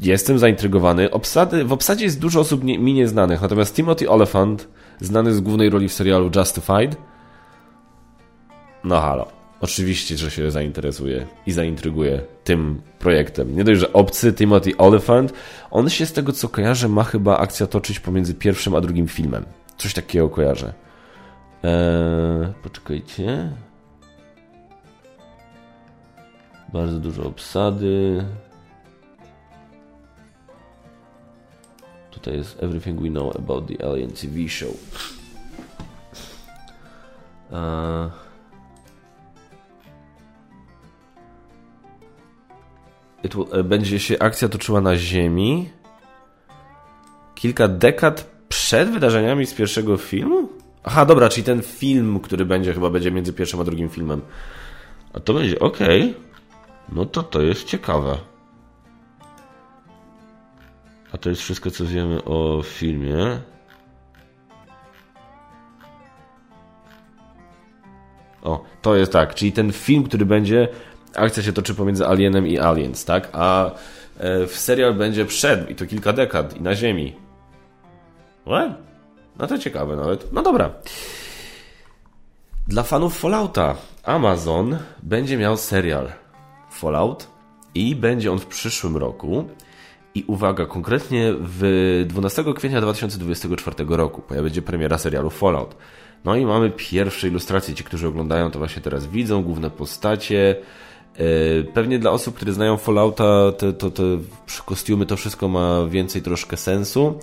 [0.00, 1.10] Jestem zaintrygowany.
[1.10, 4.68] Obsady, w obsadzie jest dużo osób nie, mi nieznanych, natomiast Timothy Oliphant,
[5.00, 6.96] znany z głównej roli w serialu Justified,
[8.84, 9.28] no halo.
[9.60, 13.56] Oczywiście, że się zainteresuje i zaintryguje tym projektem.
[13.56, 15.32] Nie dość, że obcy Timothy Oliphant,
[15.70, 19.44] on się z tego co kojarzę ma chyba akcja toczyć pomiędzy pierwszym a drugim filmem.
[19.76, 20.72] Coś takiego kojarzę.
[21.62, 23.52] Eee, poczekajcie.
[26.72, 28.24] Bardzo dużo obsady.
[32.24, 34.70] Tutaj jest Everything We Know About the Alien TV Show.
[37.52, 38.10] Eee,
[43.34, 45.70] Will, będzie się akcja toczyła na Ziemi
[47.34, 50.48] kilka dekad przed wydarzeniami z pierwszego filmu?
[50.84, 54.20] Aha, dobra, czyli ten film, który będzie, chyba będzie między pierwszym a drugim filmem.
[55.12, 56.02] A to będzie, okej.
[56.02, 56.14] Okay.
[56.92, 58.33] No to to jest ciekawe.
[61.24, 63.40] To jest wszystko, co wiemy o filmie.
[68.42, 70.68] O, to jest tak, czyli ten film, który będzie,
[71.14, 73.28] akcja się toczy pomiędzy Alienem i Aliens, tak?
[73.32, 73.70] A
[74.18, 77.16] e, w serial będzie przed, i to kilka dekad, i na Ziemi.
[78.46, 78.70] What?
[79.38, 80.32] No to ciekawe nawet.
[80.32, 80.70] No dobra.
[82.68, 86.12] Dla fanów Fallouta Amazon będzie miał serial
[86.70, 87.28] Fallout
[87.74, 89.48] i będzie on w przyszłym roku.
[90.14, 95.76] I uwaga, konkretnie w 12 kwietnia 2024 roku będzie premiera serialu Fallout.
[96.24, 97.74] No i mamy pierwsze ilustracje.
[97.74, 100.56] Ci, którzy oglądają, to właśnie teraz widzą główne postacie.
[101.16, 104.02] E, pewnie dla osób, które znają Fallouta, te, to, te
[104.66, 107.18] kostiumy, to wszystko ma więcej troszkę sensu.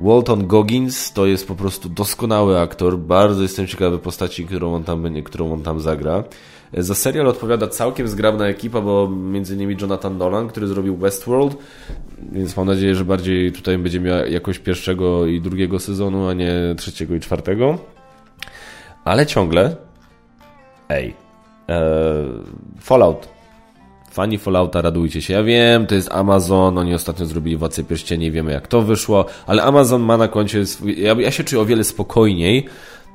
[0.00, 2.98] Walton Goggins to jest po prostu doskonały aktor.
[2.98, 6.24] Bardzo jestem ciekawy postaci, którą on tam, którą on tam zagra.
[6.78, 11.56] Za serial odpowiada całkiem zgrabna ekipa, bo między innymi Jonathan Nolan, który zrobił Westworld,
[12.32, 16.74] więc mam nadzieję, że bardziej tutaj będzie miał jakość pierwszego i drugiego sezonu, a nie
[16.78, 17.78] trzeciego i czwartego.
[19.04, 19.76] Ale ciągle,
[20.88, 21.14] ej,
[21.68, 21.82] e,
[22.80, 23.34] Fallout
[24.14, 25.34] Fani Fallouta, radujcie się.
[25.34, 29.62] Ja wiem, to jest Amazon, oni ostatnio zrobili Władcę Pierścieni, wiemy jak to wyszło, ale
[29.62, 30.66] Amazon ma na koncie...
[30.66, 31.02] Swój...
[31.02, 32.66] Ja, ja się czuję o wiele spokojniej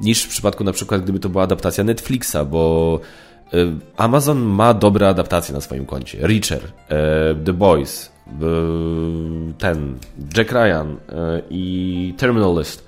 [0.01, 2.99] niż w przypadku na przykład, gdyby to była adaptacja Netflixa, bo
[3.97, 6.17] Amazon ma dobre adaptacje na swoim koncie.
[6.21, 9.97] Reacher, y, The Boys, y, ten,
[10.37, 10.97] Jack Ryan
[11.49, 12.87] i Terminal List.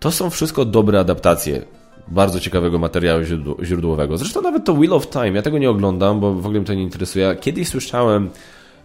[0.00, 1.62] To są wszystko dobre adaptacje
[2.08, 3.22] bardzo ciekawego materiału
[3.62, 4.18] źródłowego.
[4.18, 6.74] Zresztą nawet to Wheel of Time, ja tego nie oglądam, bo w ogóle mnie to
[6.74, 7.36] nie interesuje.
[7.40, 8.30] Kiedyś słyszałem,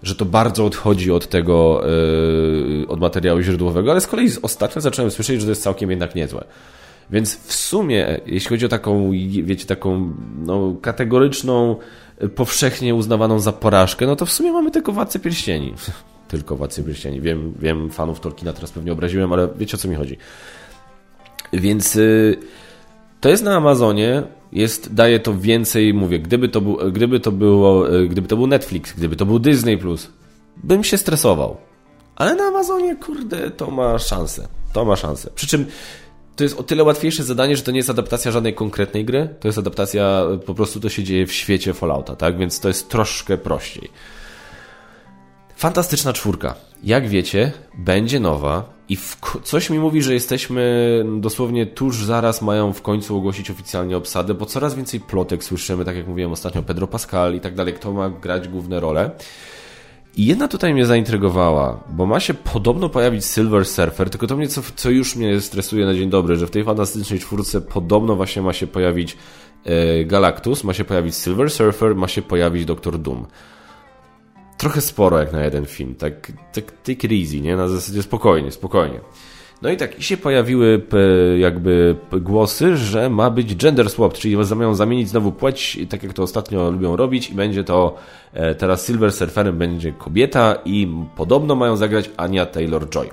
[0.03, 1.81] że to bardzo odchodzi od tego,
[2.87, 6.43] od materiału źródłowego, ale z kolei ostatnio zacząłem słyszeć, że to jest całkiem jednak niezłe.
[7.11, 9.11] Więc w sumie, jeśli chodzi o taką,
[9.43, 11.75] wiecie, taką no, kategoryczną,
[12.35, 15.73] powszechnie uznawaną za porażkę, no to w sumie mamy tylko Władcę Pierścieni.
[16.27, 17.21] tylko Władcę Pierścieni.
[17.21, 20.17] Wiem, wiem, fanów Tolkiena teraz pewnie obraziłem, ale wiecie o co mi chodzi.
[21.53, 21.95] Więc...
[21.95, 22.37] Yy,
[23.21, 27.85] to jest na Amazonie, jest, daje to więcej, mówię, gdyby to, był, gdyby to było,
[28.09, 29.79] gdyby to był Netflix, gdyby to był Disney+,
[30.63, 31.57] bym się stresował.
[32.15, 34.47] Ale na Amazonie, kurde, to ma szansę.
[34.73, 35.29] To ma szansę.
[35.35, 35.65] Przy czym
[36.37, 39.47] to jest o tyle łatwiejsze zadanie, że to nie jest adaptacja żadnej konkretnej gry, to
[39.47, 42.37] jest adaptacja, po prostu to się dzieje w świecie Fallouta, tak?
[42.37, 43.89] Więc to jest troszkę prościej.
[45.55, 46.55] Fantastyczna czwórka.
[46.83, 48.97] Jak wiecie, będzie nowa i
[49.43, 54.45] coś mi mówi, że jesteśmy dosłownie tuż zaraz mają w końcu ogłosić oficjalnie obsadę, bo
[54.45, 58.09] coraz więcej plotek słyszymy, tak jak mówiłem ostatnio, Pedro Pascal i tak dalej, kto ma
[58.09, 59.11] grać główne role.
[60.17, 64.47] I jedna tutaj mnie zaintrygowała, bo ma się podobno pojawić Silver Surfer, tylko to mnie,
[64.47, 68.41] co, co już mnie stresuje na dzień dobry, że w tej fantastycznej czwórce podobno właśnie
[68.41, 69.17] ma się pojawić
[69.65, 73.25] e, Galactus, ma się pojawić Silver Surfer, ma się pojawić Doktor Doom
[74.57, 75.95] trochę sporo jak na jeden film.
[75.95, 77.55] Tak, tak take it easy, nie?
[77.55, 78.99] Na zasadzie spokojnie, spokojnie.
[79.61, 80.81] No i tak, i się pojawiły
[81.37, 86.23] jakby głosy, że ma być gender swap, czyli mają zamienić znowu płeć, tak jak to
[86.23, 87.95] ostatnio lubią robić i będzie to
[88.33, 93.09] e, teraz Silver Surferem będzie kobieta i podobno mają zagrać Ania Taylor-Joy.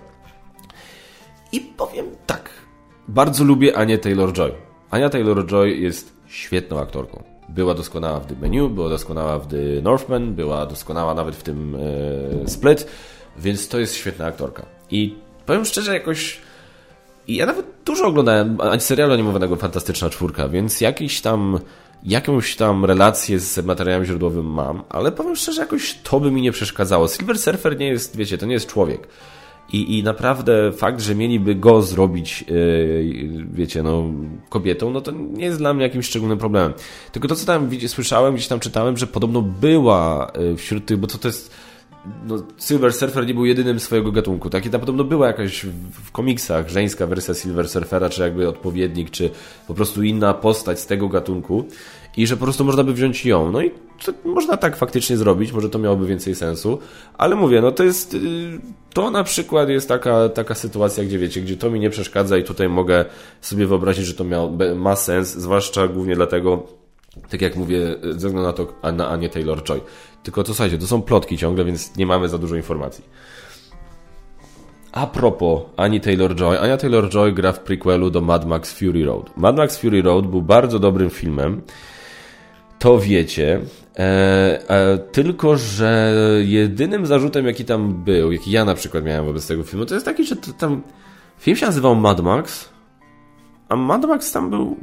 [1.52, 2.50] I powiem tak,
[3.08, 4.50] bardzo lubię Anię Taylor-Joy.
[4.90, 7.22] Ania Taylor-Joy jest świetną aktorką.
[7.48, 11.76] Była doskonała w The Menu, była doskonała w The Northman, była doskonała nawet w tym
[12.44, 12.86] e, Split,
[13.38, 14.66] więc to jest świetna aktorka.
[14.90, 16.40] I powiem szczerze, jakoś
[17.28, 21.58] ja nawet dużo oglądałem serialu animowanego Fantastyczna Czwórka, więc jakiś tam
[22.04, 26.52] jakąś tam relację z materiałem źródłowym mam, ale powiem szczerze, jakoś to by mi nie
[26.52, 27.08] przeszkadzało.
[27.08, 29.08] Silver Surfer nie jest, wiecie, to nie jest człowiek.
[29.72, 34.10] I, I naprawdę fakt, że mieliby go zrobić, yy, wiecie, no,
[34.48, 36.72] kobietą, no to nie jest dla mnie jakimś szczególnym problemem.
[37.12, 41.06] Tylko to, co tam słyszałem, gdzieś tam czytałem, że podobno była yy, wśród tych, bo
[41.06, 41.54] to, to jest
[42.26, 44.50] no, Silver Surfer nie był jedynym swojego gatunku.
[44.50, 45.66] Takie tam podobno była jakaś
[46.04, 49.30] w komiksach żeńska wersja Silver Surfera, czy jakby odpowiednik, czy
[49.68, 51.64] po prostu inna postać z tego gatunku
[52.16, 53.52] i że po prostu można by wziąć ją.
[53.52, 53.70] No i
[54.24, 56.78] można tak faktycznie zrobić, może to miałoby więcej sensu,
[57.18, 58.18] ale mówię, no to jest, y,
[58.92, 62.44] to na przykład jest taka, taka sytuacja, gdzie wiecie, gdzie to mi nie przeszkadza i
[62.44, 63.04] tutaj mogę
[63.40, 66.66] sobie wyobrazić, że to miał, ma sens, zwłaszcza głównie dlatego,
[67.30, 69.80] tak jak mówię, ze względu na to, na Anię Taylor-Joy.
[70.24, 73.04] Tylko to słuchajcie, to są plotki ciągle, więc nie mamy za dużo informacji.
[74.92, 79.36] A propos Ani Taylor-Joy, Ania Taylor-Joy gra w prequelu do Mad Max Fury Road.
[79.36, 81.62] Mad Max Fury Road był bardzo dobrym filmem,
[82.78, 83.60] to wiecie.
[83.96, 89.46] E, e, tylko, że jedynym zarzutem, jaki tam był, jaki ja na przykład miałem wobec
[89.46, 90.82] tego filmu, to jest taki, że tam
[91.38, 92.68] film się nazywał Mad Max,
[93.68, 94.76] a Mad Max tam był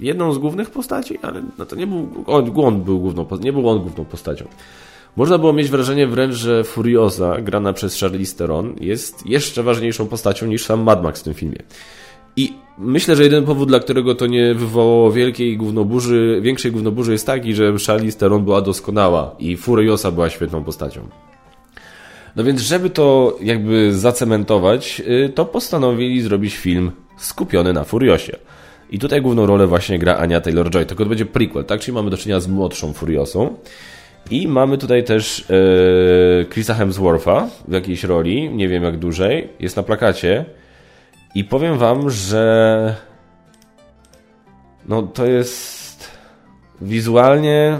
[0.00, 3.68] jedną z głównych postaci, ale no to nie był on, on był główną, nie był
[3.68, 4.48] on główną postacią.
[5.16, 10.46] Można było mieć wrażenie wręcz, że Furiosa, grana przez Charlize Theron, jest jeszcze ważniejszą postacią
[10.46, 11.58] niż sam Mad Max w tym filmie.
[12.36, 17.26] I myślę, że jeden powód, dla którego to nie wywołało wielkiej gównoburzy, większej gównoburzy jest
[17.26, 21.00] taki, że Charlize Theron była doskonała i Furiosa była świetną postacią.
[22.36, 28.36] No więc, żeby to jakby zacementować, y, to postanowili zrobić film skupiony na Furiosie.
[28.90, 30.86] I tutaj główną rolę właśnie gra Ania Taylor-Joy.
[30.86, 31.80] Tylko to będzie prequel, tak?
[31.80, 33.56] Czyli mamy do czynienia z młodszą Furiosą.
[34.30, 39.48] I mamy tutaj też yy, Chrisa Hemswortha w jakiejś roli, nie wiem jak dużej.
[39.60, 40.44] Jest na plakacie.
[41.34, 42.96] I powiem wam, że
[44.88, 46.10] no to jest
[46.80, 47.78] wizualnie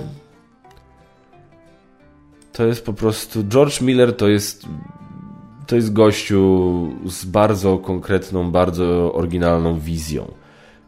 [2.52, 4.66] to jest po prostu George Miller to jest
[5.66, 10.32] to jest gościu z bardzo konkretną, bardzo oryginalną wizją.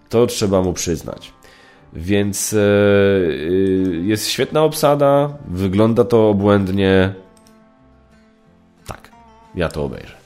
[0.09, 1.33] To trzeba mu przyznać.
[1.93, 7.15] Więc e, y, jest świetna obsada, wygląda to obłędnie.
[8.87, 9.11] Tak,
[9.55, 10.17] ja to obejrzę.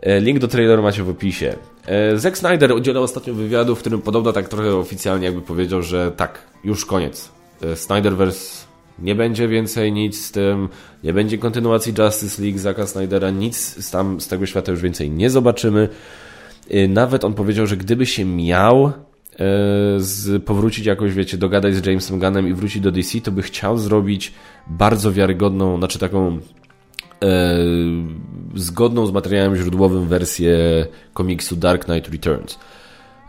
[0.00, 1.56] E, link do traileru macie w opisie.
[1.86, 6.12] E, Zack Snyder udzielał ostatnio wywiadu, w którym podobno tak trochę oficjalnie jakby powiedział, że
[6.12, 7.28] tak, już koniec.
[7.74, 8.66] Snyderverse
[8.98, 10.68] nie będzie więcej nic z tym,
[11.04, 15.30] nie będzie kontynuacji Justice League Zacka Snydera, nic tam z tego świata już więcej nie
[15.30, 15.88] zobaczymy.
[16.70, 18.92] Y, nawet on powiedział, że gdyby się miał e,
[19.98, 23.78] z, powrócić jakoś, wiecie, dogadać z Jamesem Gunnem i wrócić do DC, to by chciał
[23.78, 24.32] zrobić
[24.66, 26.38] bardzo wiarygodną, znaczy taką
[27.22, 27.56] e,
[28.54, 30.56] zgodną z materiałem źródłowym wersję
[31.12, 32.58] komiksu Dark Knight Returns.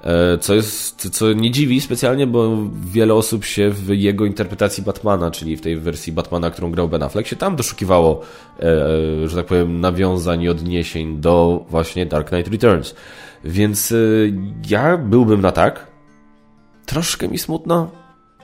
[0.06, 5.32] E, co jest, co nie dziwi specjalnie, bo wiele osób się w jego interpretacji Batmana,
[5.32, 8.22] czyli w tej wersji Batmana, którą grał Ben Affleck, się tam doszukiwało,
[8.60, 12.96] e, że tak powiem, nawiązań i odniesień do właśnie Dark Knight Returns.
[13.44, 13.96] Więc e,
[14.70, 15.88] ja byłbym na tak.
[16.86, 17.92] Troszkę mi smutno,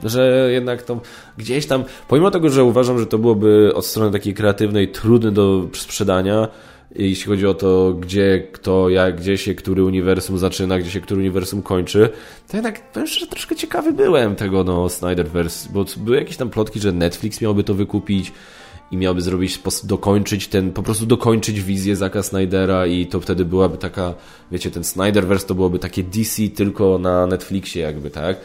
[0.04, 1.02] że jednak to
[1.38, 5.68] gdzieś tam, pomimo tego, że uważam, że to byłoby od strony takiej kreatywnej trudne do
[5.74, 6.48] sprzedania,
[6.96, 11.22] jeśli chodzi o to, gdzie, kto, jak, gdzie się który uniwersum zaczyna, gdzie się który
[11.22, 12.10] uniwersum kończy,
[12.48, 16.80] to jednak powiem szczerze, troszkę ciekawy byłem tego no Snyderverse, bo były jakieś tam plotki,
[16.80, 18.32] że Netflix miałby to wykupić
[18.92, 23.78] i miałby zrobić, dokończyć ten, po prostu dokończyć wizję Zaka Snydera i to wtedy byłaby
[23.78, 24.14] taka,
[24.52, 28.38] wiecie, ten Snyderverse to byłoby takie DC tylko na Netflixie jakby, tak?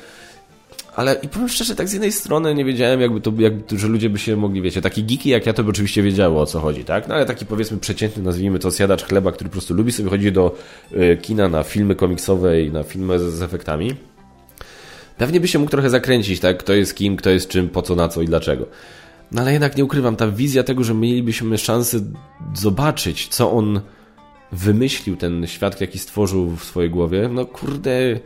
[0.97, 4.11] Ale i powiem szczerze, tak z jednej strony nie wiedziałem, jakby to, jakby, że ludzie
[4.11, 6.85] by się mogli, wiecie, taki geeki jak ja to by oczywiście wiedziało o co chodzi,
[6.85, 7.09] tak?
[7.09, 10.33] No ale taki powiedzmy przeciętny, nazwijmy to zjadacz chleba, który po prostu lubi sobie chodzić
[10.33, 10.55] do
[10.93, 13.95] y, kina na filmy komiksowe i na filmy z, z efektami.
[15.19, 16.59] Pewnie by się mógł trochę zakręcić, tak?
[16.59, 18.67] Kto jest kim, kto jest czym, po co, na co i dlaczego.
[19.33, 22.01] No ale jednak nie ukrywam, ta wizja tego, że mielibyśmy szansę
[22.55, 23.81] zobaczyć, co on
[24.53, 28.19] wymyślił, ten świat, jaki stworzył w swojej głowie, no kurde...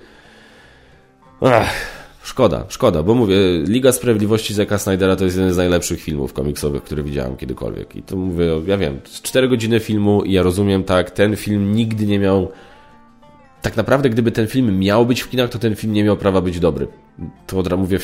[1.40, 6.32] Ach Szkoda, szkoda, bo mówię, Liga Sprawiedliwości Zeka Snydera to jest jeden z najlepszych filmów
[6.32, 7.96] komiksowych, które widziałem kiedykolwiek.
[7.96, 12.06] I to mówię, ja wiem, 4 godziny filmu i ja rozumiem tak, ten film nigdy
[12.06, 12.48] nie miał...
[13.62, 16.40] Tak naprawdę, gdyby ten film miał być w kinach, to ten film nie miał prawa
[16.40, 16.88] być dobry.
[17.46, 17.98] To od razu mówię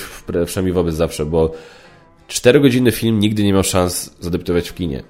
[0.47, 1.53] przynajmniej wobec zawsze, bo
[2.29, 5.03] 4 godziny film nigdy nie miał szans zadebiutować w kinie.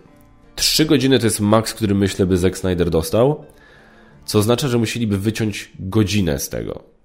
[0.55, 3.45] 3 godziny to jest maks, który myślę by Zack Snyder dostał,
[4.25, 6.96] co oznacza, że musieliby wyciąć godzinę z tego.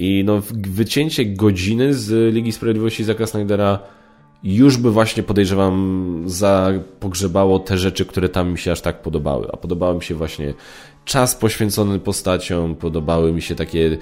[0.00, 3.78] I no, wycięcie godziny z Ligi Sprawiedliwości Zaka Snydera
[4.42, 9.48] już by właśnie podejrzewam zapogrzebało te rzeczy, które tam mi się aż tak podobały.
[9.52, 10.54] A podobały mi się właśnie
[11.04, 13.98] czas poświęcony postaciom, podobały mi się takie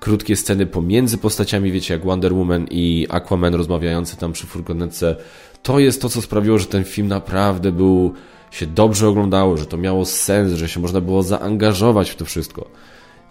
[0.00, 5.16] krótkie sceny pomiędzy postaciami, wiecie, jak Wonder Woman i Aquaman rozmawiający tam przy furgonetce.
[5.62, 8.12] To jest to, co sprawiło, że ten film naprawdę był,
[8.50, 12.70] się dobrze oglądało, że to miało sens, że się można było zaangażować w to wszystko.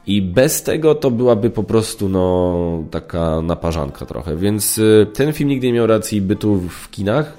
[0.07, 4.35] I bez tego to byłaby po prostu no, taka naparzanka trochę.
[4.35, 7.33] Więc y, ten film nigdy nie miał racji bytu w kinach,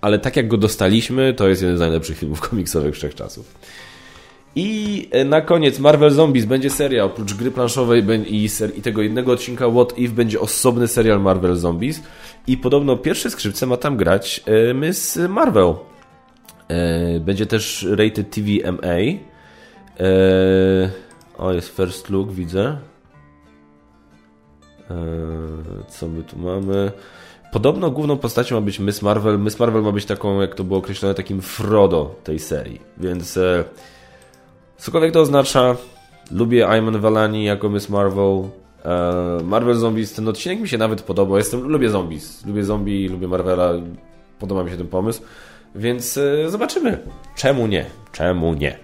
[0.00, 3.54] ale tak jak go dostaliśmy, to jest jeden z najlepszych filmów komiksowych wszechczasów.
[4.56, 9.32] I e, na koniec Marvel Zombies będzie seria, oprócz gry planszowej i, i tego jednego
[9.32, 12.02] odcinka What If będzie osobny serial Marvel Zombies
[12.46, 15.74] i podobno pierwsze skrzypce ma tam grać e, Miss Marvel.
[16.68, 18.96] E, będzie też rated TV MA.
[21.40, 22.76] O, jest first look, widzę.
[25.88, 26.92] Co my tu mamy?
[27.52, 29.38] Podobno główną postacią ma być Miss Marvel.
[29.38, 32.80] Miss Marvel ma być taką, jak to było określone, takim Frodo tej serii.
[32.98, 33.38] Więc
[34.80, 35.76] Cokolwiek to oznacza,
[36.30, 38.42] lubię Ayman Valani jako Miss Marvel.
[38.84, 41.38] E, Marvel Zombies, ten odcinek mi się nawet podobał.
[41.38, 43.72] Jestem, lubię zombies, lubię zombie, lubię Marvela,
[44.38, 45.22] podoba mi się ten pomysł.
[45.74, 46.98] Więc e, zobaczymy.
[47.36, 47.86] Czemu nie?
[48.12, 48.78] Czemu nie?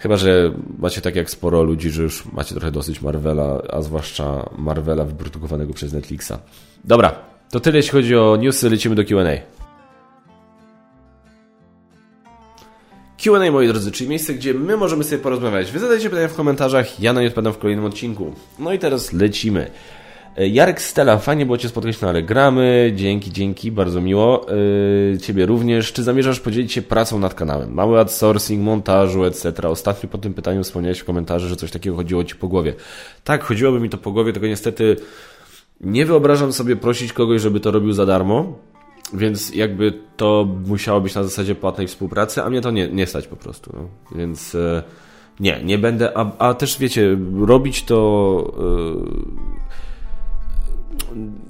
[0.00, 4.50] Chyba, że macie tak jak sporo ludzi, że już macie trochę dosyć Marvela, a zwłaszcza
[4.58, 6.32] Marvela wyprodukowanego przez Netflixa.
[6.84, 7.14] Dobra,
[7.50, 9.36] to tyle jeśli chodzi o newsy, lecimy do Q&A.
[13.22, 15.72] Q&A, moi drodzy, czyli miejsce, gdzie my możemy sobie porozmawiać.
[15.72, 18.34] Wy zadajcie pytania w komentarzach, ja na nie odpowiadam w kolejnym odcinku.
[18.58, 19.70] No i teraz lecimy.
[20.36, 22.92] E, Jarek Stella, fajnie było Cię spotkać na Alegramy.
[22.96, 24.46] Dzięki, dzięki, bardzo miło.
[25.12, 25.92] Yy, ciebie również.
[25.92, 27.74] Czy zamierzasz podzielić się pracą nad kanałem?
[27.74, 29.68] Mały outsourcing, montażu, etc.
[29.68, 32.74] Ostatnio po tym pytaniu wspomniałeś w komentarzu, że coś takiego chodziło Ci po głowie.
[33.24, 34.96] Tak, chodziłoby mi to po głowie, tylko niestety
[35.80, 38.58] nie wyobrażam sobie prosić kogoś, żeby to robił za darmo.
[39.12, 43.26] Więc jakby to musiało być na zasadzie płatnej współpracy, a mnie to nie, nie stać
[43.26, 43.72] po prostu.
[43.76, 43.88] No.
[44.18, 44.82] Więc e,
[45.40, 46.18] nie, nie będę.
[46.18, 48.52] A, a też wiecie, robić to.
[48.58, 49.50] E,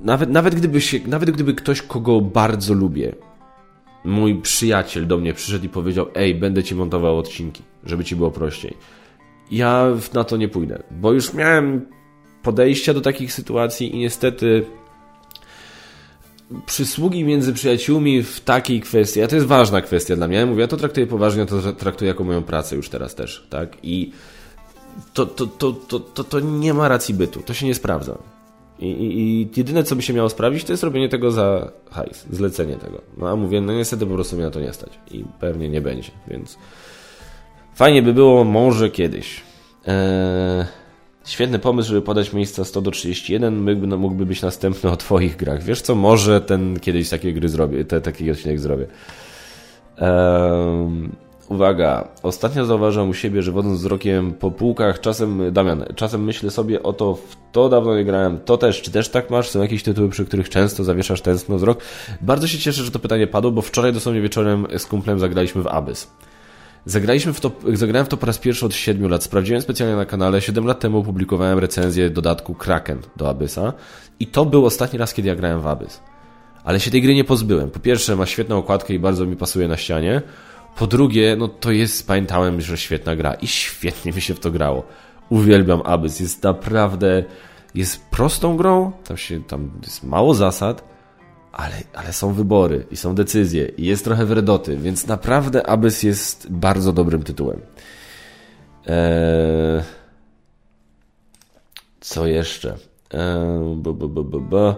[0.03, 3.15] nawet, nawet, gdyby się, nawet gdyby ktoś, kogo bardzo lubię,
[4.05, 8.31] mój przyjaciel do mnie przyszedł i powiedział: Ej, będę ci montował odcinki, żeby ci było
[8.31, 8.77] prościej.
[9.51, 11.87] Ja na to nie pójdę, bo już miałem
[12.43, 14.65] podejścia do takich sytuacji i niestety
[16.67, 20.61] przysługi między przyjaciółmi w takiej kwestii, a to jest ważna kwestia dla mnie, ja mówię,
[20.61, 23.77] ja to traktuję poważnie, to traktuję jako moją pracę już teraz też, tak?
[23.83, 24.13] I
[25.15, 28.19] to, to, to, to, to, to nie ma racji bytu, to się nie sprawdza.
[28.81, 32.27] I, i, I, jedyne, co by się miało sprawdzić, to jest robienie tego za hajs,
[32.31, 33.01] zlecenie tego.
[33.17, 35.81] No a mówię, no niestety po prostu mnie na to nie stać i pewnie nie
[35.81, 36.59] będzie, więc
[37.75, 39.41] fajnie by było może kiedyś.
[39.87, 40.81] Eee...
[41.25, 45.37] Świetny pomysł, żeby podać miejsca 100 do 31 mógłby, no, mógłby być następny o Twoich
[45.37, 45.63] grach.
[45.63, 48.87] Wiesz co, może ten kiedyś takie gry zrobię, te, taki odcinek zrobię.
[50.01, 51.17] Um,
[51.51, 56.83] uwaga, ostatnio zauważam u siebie, że wodząc wzrokiem po półkach, czasem, Damian, czasem myślę sobie
[56.83, 59.49] o to, w to dawno nie grałem, to też, czy też tak masz?
[59.49, 61.83] Są jakieś tytuły, przy których często zawieszasz tęskno wzrok?
[62.21, 65.67] Bardzo się cieszę, że to pytanie padło, bo wczoraj dosłownie wieczorem z kumplem zagraliśmy w
[65.67, 66.11] Abyss.
[66.85, 69.25] Zagraliśmy w to, zagrałem w to po raz pierwszy od 7 lat.
[69.25, 70.41] Sprawdziłem specjalnie na kanale.
[70.41, 73.73] 7 lat temu opublikowałem recenzję dodatku Kraken do Abyssa.
[74.21, 76.01] I to był ostatni raz, kiedy ja grałem w Abyss.
[76.65, 77.71] Ale się tej gry nie pozbyłem.
[77.71, 80.23] Po pierwsze, ma świetną okładkę i bardzo mi pasuje na ścianie.
[80.77, 83.35] Po drugie, no to jest, pamiętałem, że świetna gra.
[83.35, 84.83] I świetnie mi się w to grało.
[85.29, 86.21] Uwielbiam Abyss.
[86.21, 87.25] Jest naprawdę,
[87.75, 88.93] jest prostą grą.
[89.05, 90.91] Tam się, tam jest mało zasad
[91.53, 96.53] ale, ale są wybory i są decyzje i jest trochę wredoty, więc naprawdę Abyss jest
[96.53, 97.61] bardzo dobrym tytułem.
[98.87, 99.83] Eee...
[102.01, 102.77] Co jeszcze?
[103.11, 103.77] Eee...
[103.77, 104.75] B, b, b,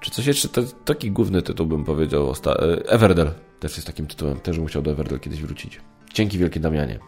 [0.00, 0.48] Czy coś jeszcze?
[0.84, 2.34] Taki główny tytuł bym powiedział.
[2.46, 3.30] Eee, Everdell
[3.68, 4.40] też jest takim tytułem.
[4.40, 5.80] Też bym chciał do Everdell kiedyś wrócić.
[6.14, 6.98] Dzięki wielkie Damianie.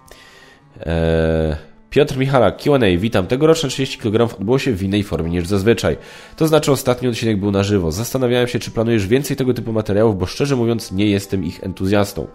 [0.81, 1.57] Eee...
[1.91, 3.27] Piotr Michala, Q&A, witam.
[3.27, 5.97] Tegoroczne 30 kg odbyło się w innej formie niż zazwyczaj.
[6.37, 7.93] To znaczy ostatni odcinek był na żywo.
[7.93, 12.27] Zastanawiałem się, czy planujesz więcej tego typu materiałów, bo szczerze mówiąc nie jestem ich entuzjastą.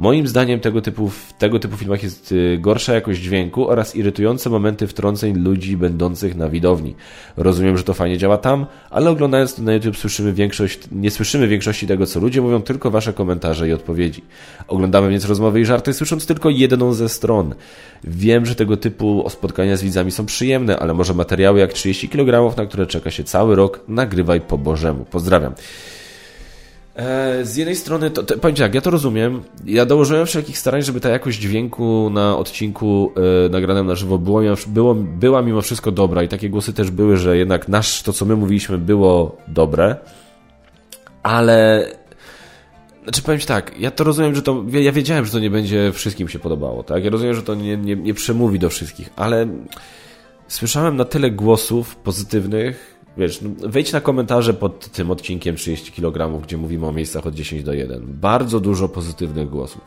[0.00, 4.50] Moim zdaniem tego typu, w tego typu filmach jest y, gorsza jakość dźwięku oraz irytujące
[4.50, 6.94] momenty wtrąceń ludzi będących na widowni.
[7.36, 11.48] Rozumiem, że to fajnie działa tam, ale oglądając to na YouTube słyszymy większość, nie słyszymy
[11.48, 14.24] większości tego, co ludzie mówią, tylko wasze komentarze i odpowiedzi.
[14.68, 17.54] Oglądamy więc rozmowy i żarty, słysząc tylko jedną ze stron.
[18.04, 22.56] Wiem, że tego typu spotkania z widzami są przyjemne, ale może materiały jak 30 kg,
[22.56, 25.04] na które czeka się cały rok, nagrywaj po Bożemu.
[25.04, 25.52] Pozdrawiam.
[27.00, 29.42] E, z jednej strony, to, to, powiem tak, ja to rozumiem.
[29.64, 33.12] Ja dołożyłem wszelkich starań, żeby ta jakość dźwięku na odcinku
[33.46, 37.16] e, nagranym na żywo było, było, była mimo wszystko dobra i takie głosy też były,
[37.16, 39.96] że jednak nasz, to co my mówiliśmy było dobre,
[41.22, 41.86] ale
[43.02, 45.92] znaczy powiem Ci tak, ja to rozumiem, że to, ja wiedziałem, że to nie będzie
[45.92, 47.04] wszystkim się podobało, tak?
[47.04, 49.46] Ja rozumiem, że to nie, nie, nie przemówi do wszystkich, ale
[50.48, 56.42] słyszałem na tyle głosów pozytywnych, wiesz, no, wejdź na komentarze pod tym odcinkiem 30 kg,
[56.42, 58.02] gdzie mówimy o miejscach od 10 do 1.
[58.06, 59.80] Bardzo dużo pozytywnych głosów.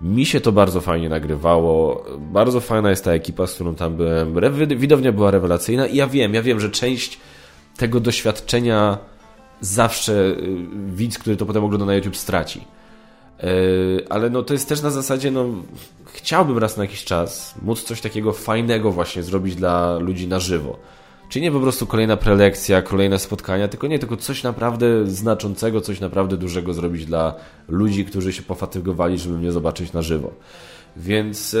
[0.00, 2.04] Mi się to bardzo fajnie nagrywało.
[2.18, 4.34] Bardzo fajna jest ta ekipa, z którą tam byłem.
[4.76, 7.20] Widownia była rewelacyjna i ja wiem, ja wiem, że część
[7.76, 8.98] tego doświadczenia
[9.60, 12.64] zawsze y, widz, który to potem ogląda na YouTube straci.
[13.44, 15.46] Y, ale no to jest też na zasadzie, no
[16.12, 20.78] chciałbym raz na jakiś czas móc coś takiego fajnego właśnie zrobić dla ludzi na żywo.
[21.28, 26.00] Czyli nie po prostu kolejna prelekcja, kolejne spotkania, tylko nie, tylko coś naprawdę znaczącego, coś
[26.00, 27.34] naprawdę dużego zrobić dla
[27.68, 30.32] ludzi, którzy się pofatygowali, żeby mnie zobaczyć na żywo.
[30.96, 31.58] Więc e,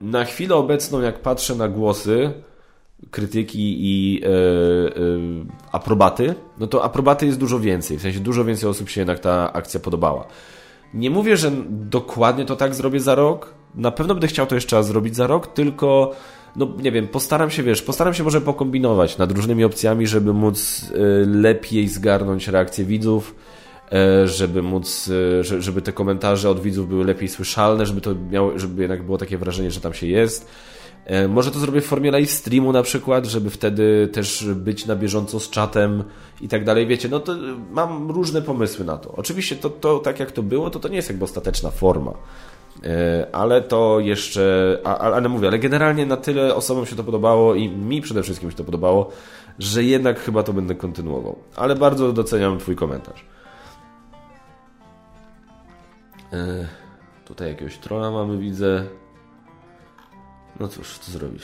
[0.00, 2.32] na chwilę obecną, jak patrzę na głosy,
[3.10, 4.30] krytyki i e, e,
[5.72, 7.98] aprobaty, no to aprobaty jest dużo więcej.
[7.98, 10.26] W sensie dużo więcej osób się jednak ta akcja podobała.
[10.94, 13.54] Nie mówię, że dokładnie to tak zrobię za rok.
[13.74, 16.14] Na pewno będę chciał to jeszcze raz zrobić za rok, tylko
[16.56, 20.90] no nie wiem, postaram się, wiesz, postaram się może pokombinować nad różnymi opcjami, żeby móc
[20.94, 23.34] e, lepiej zgarnąć reakcje widzów,
[23.92, 28.58] e, żeby móc, e, żeby te komentarze od widzów były lepiej słyszalne, żeby to miało,
[28.58, 30.48] żeby jednak było takie wrażenie, że tam się jest.
[31.28, 35.40] Może to zrobię w formie live streamu na przykład, żeby wtedy też być na bieżąco
[35.40, 36.04] z czatem
[36.40, 36.86] i tak dalej.
[36.86, 37.36] Wiecie, no to
[37.70, 39.12] mam różne pomysły na to.
[39.12, 42.12] Oczywiście to, to tak jak to było, to to nie jest jakby ostateczna forma.
[42.82, 47.68] E, ale to jeszcze, ale mówię, ale generalnie na tyle osobom się to podobało i
[47.68, 49.10] mi przede wszystkim się to podobało,
[49.58, 51.38] że jednak chyba to będę kontynuował.
[51.56, 53.24] Ale bardzo doceniam Twój komentarz.
[56.32, 56.66] E,
[57.24, 58.84] tutaj jakiegoś trolla mamy, widzę.
[60.60, 61.42] No cóż, co zrobić.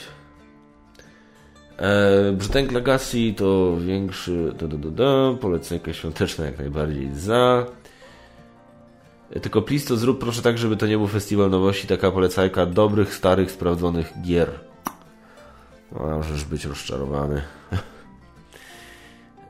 [1.77, 4.53] E, Brzdęk Legacy to większy.
[4.59, 7.65] Da, da, da, jak najbardziej za.
[9.41, 13.15] Tylko please to zrób proszę tak, żeby to nie był festiwal nowości, taka polecajka dobrych,
[13.15, 14.59] starych, sprawdzonych gier.
[15.91, 17.41] No, możesz być rozczarowany.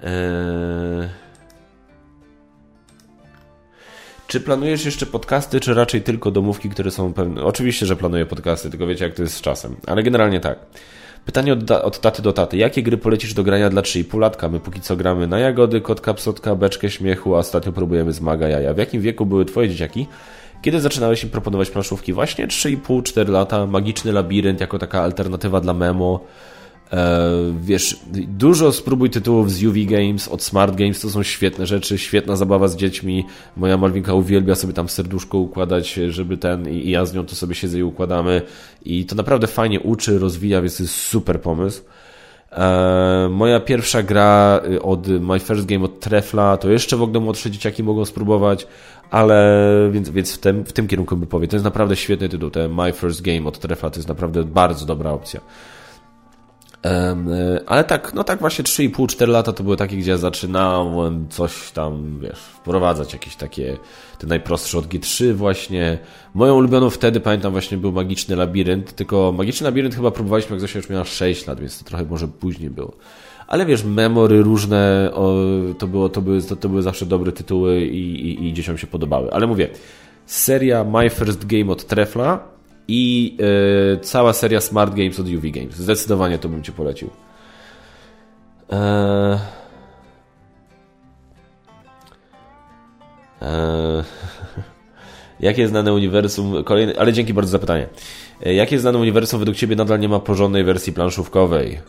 [0.04, 1.10] eee...
[4.32, 7.44] Czy planujesz jeszcze podcasty, czy raczej tylko domówki, które są pewne?
[7.44, 9.76] Oczywiście, że planuję podcasty, tylko wiecie, jak to jest z czasem.
[9.88, 10.60] Ale generalnie tak.
[11.26, 12.58] Pytanie od, od taty do taty.
[12.58, 14.50] Jakie gry polecisz do grania dla 3,5 latka?
[14.50, 18.48] My póki co gramy na jagody, kotka, psotka, beczkę śmiechu, a ostatnio próbujemy z maga
[18.48, 18.74] jaja.
[18.74, 20.08] W jakim wieku były twoje dzieciaki?
[20.62, 22.14] Kiedy zaczynałeś im proponować planszówki?
[22.14, 26.20] Właśnie 3,5-4 lata, magiczny labirynt jako taka alternatywa dla memo.
[26.92, 27.30] E,
[27.62, 32.36] wiesz, dużo spróbuj tytułów z UV Games, od Smart Games, to są świetne rzeczy, świetna
[32.36, 33.26] zabawa z dziećmi.
[33.58, 37.56] Moja Malwinka uwielbia sobie tam serduszko układać, żeby ten, i ja z nią to sobie
[37.56, 38.42] siedzę i układamy.
[38.86, 41.82] I to naprawdę fajnie uczy, rozwija, więc to jest super pomysł.
[42.52, 47.52] E, moja pierwsza gra od My First Game od Trefla, to jeszcze w ogóle młodsze
[47.52, 48.68] dzieciaki mogą spróbować,
[49.12, 51.50] ale więc, więc w, tym, w tym kierunku bym powiedział.
[51.50, 52.50] To jest naprawdę świetny tytuł.
[52.50, 55.42] Ten My First Game od Trefla to jest naprawdę bardzo dobra opcja.
[56.86, 57.16] E,
[57.66, 62.20] ale tak, no tak właśnie 3,5-4 lata to były takie, gdzie ja zaczynałem coś tam,
[62.22, 63.78] wiesz, wprowadzać jakieś takie,
[64.20, 65.98] te najprostsze od G3 właśnie.
[66.34, 70.80] Moją ulubioną wtedy, pamiętam, właśnie był Magiczny Labirynt, tylko Magiczny Labirynt chyba próbowaliśmy, jak Zosia
[70.80, 72.94] już miała 6 lat, więc to trochę może później było.
[73.48, 75.12] Ale wiesz, memory różne,
[75.78, 78.88] to, było, to, były, to, to były zawsze dobre tytuły i, i, i dzieciom się
[78.88, 79.34] podobały.
[79.34, 79.70] Ale mówię,
[80.26, 82.40] seria My First Game od Trefla,
[82.88, 85.76] i yy, cała seria Smart Games od UV Games.
[85.76, 87.10] Zdecydowanie to bym Ci polecił.
[88.70, 89.40] Eee...
[93.42, 94.04] Eee...
[95.40, 96.64] Jakie znane uniwersum.
[96.64, 97.88] Kolejny, ale dzięki bardzo za pytanie.
[98.46, 101.80] Eee, jakie znane uniwersum według Ciebie nadal nie ma porządnej wersji planszówkowej?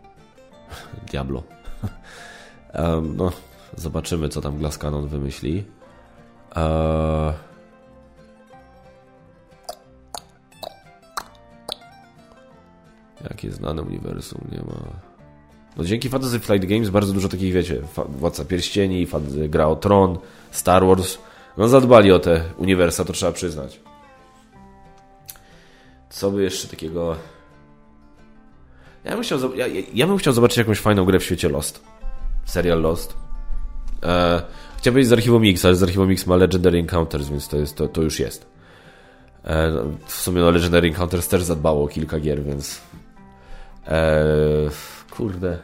[1.10, 1.42] Diablo.
[3.16, 3.32] no,
[3.76, 5.64] zobaczymy, co tam Glass Cannon wymyśli.
[6.56, 7.49] Eee...
[13.30, 15.10] Jakie znane uniwersum nie ma.
[15.76, 19.06] No dzięki Fantasy Flight Games bardzo dużo takich, wiecie, Władca Pierścieni,
[19.48, 20.18] Gra o Tron,
[20.50, 21.18] Star Wars,
[21.56, 23.80] no zadbali o te uniwersa, to trzeba przyznać.
[26.10, 27.16] Co by jeszcze takiego...
[29.04, 31.84] Ja bym chciał, ja, ja bym chciał zobaczyć jakąś fajną grę w świecie Lost.
[32.44, 33.16] Serial Lost.
[34.02, 34.42] E,
[34.76, 37.76] chciałbym być z archiwum X, ale z archiwum X ma Legendary Encounters, więc to, jest,
[37.76, 38.46] to, to już jest.
[39.44, 42.80] E, no, w sumie no, Legendary Encounters też zadbało o kilka gier, więc
[43.86, 44.70] Eee,
[45.10, 45.58] kurde.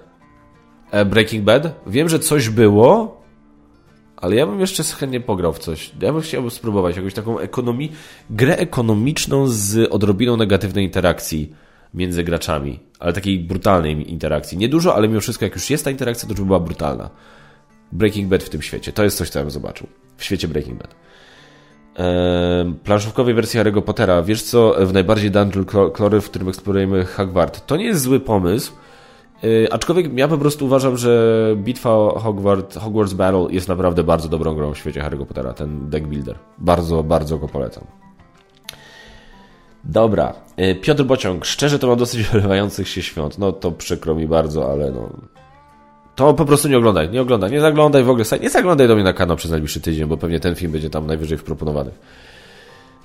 [0.92, 1.80] Eee, Breaking Bad?
[1.86, 3.20] Wiem, że coś było,
[4.16, 5.92] ale ja bym jeszcze chętnie pograł w coś.
[6.00, 7.92] Ja bym chciał spróbować jakąś taką ekonomii,
[8.30, 11.54] grę ekonomiczną z odrobiną negatywnej interakcji
[11.94, 14.58] między graczami, ale takiej brutalnej interakcji.
[14.58, 17.10] Niedużo, ale mimo wszystko, jak już jest ta interakcja, to żeby była brutalna.
[17.92, 18.92] Breaking Bad w tym świecie.
[18.92, 19.86] To jest coś, co ja bym zobaczył.
[20.16, 21.05] W świecie Breaking Bad
[22.84, 24.22] planszówkowej wersji Harry'ego Pottera.
[24.22, 27.66] Wiesz co, w najbardziej Dungeon Clory, w którym eksplorujemy Hogwart.
[27.66, 28.72] To nie jest zły pomysł,
[29.42, 34.54] yy, aczkolwiek ja po prostu uważam, że bitwa Hogwart, Hogwarts Battle jest naprawdę bardzo dobrą
[34.54, 36.38] grą w świecie Harry'ego Pottera, ten deck builder.
[36.58, 37.84] Bardzo, bardzo go polecam.
[39.84, 41.44] Dobra, yy, Piotr Bociąg.
[41.44, 43.38] Szczerze to mam dosyć wylewających się świąt.
[43.38, 45.10] No to przykro mi bardzo, ale no...
[46.16, 49.04] to po prostu nie oglądaj, nie oglądaj, nie zaglądaj w ogóle, nie zaglądaj do mnie
[49.04, 51.90] na kanał przez najbliższy tydzień, bo pewnie ten film będzie tam najwyżej wproponowany.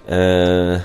[0.09, 0.79] Eee,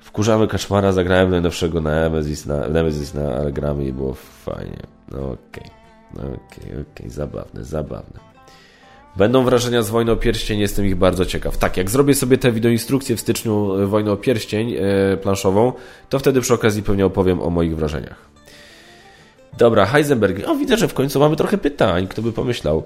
[0.00, 4.82] wkurzamy Kaczmara, zagrałem najnowszego na Nemesis, na, Nemesis na Allegramy i było fajnie.
[5.10, 5.70] No okej, okay.
[6.14, 7.10] no okej, okay, okej, okay.
[7.10, 8.30] zabawne, zabawne.
[9.16, 11.58] Będą wrażenia z Wojny o Pierścień, jestem ich bardzo ciekaw.
[11.58, 15.72] Tak, jak zrobię sobie tę wideoinstrukcję w styczniu Wojny o Pierścień e, planszową,
[16.08, 18.30] to wtedy przy okazji pewnie opowiem o moich wrażeniach.
[19.58, 20.48] Dobra, Heisenberg.
[20.48, 22.08] O, widzę, że w końcu mamy trochę pytań.
[22.08, 22.82] Kto by pomyślał?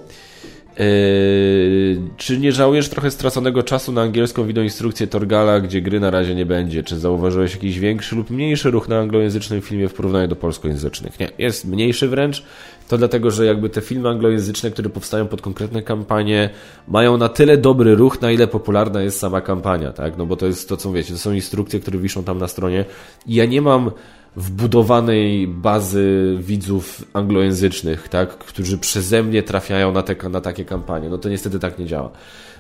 [0.79, 6.35] Yy, czy nie żałujesz trochę straconego czasu na angielską wideoinstrukcję Torgala, gdzie gry na razie
[6.35, 6.83] nie będzie?
[6.83, 11.21] Czy zauważyłeś jakiś większy lub mniejszy ruch na anglojęzycznym filmie w porównaniu do polskojęzycznych?
[11.21, 12.45] Nie, jest mniejszy wręcz.
[12.89, 16.51] To dlatego, że jakby te filmy anglojęzyczne, które powstają pod konkretne kampanie,
[16.89, 20.19] mają na tyle dobry ruch, na ile popularna jest sama kampania, tak?
[20.19, 22.85] No bo to jest to, co wiecie, to są instrukcje, które wiszą tam na stronie.
[23.27, 23.91] I ja nie mam
[24.37, 31.09] wbudowanej bazy widzów anglojęzycznych, tak, którzy przeze mnie trafiają na, te, na takie kampanie.
[31.09, 32.11] No to niestety tak nie działa.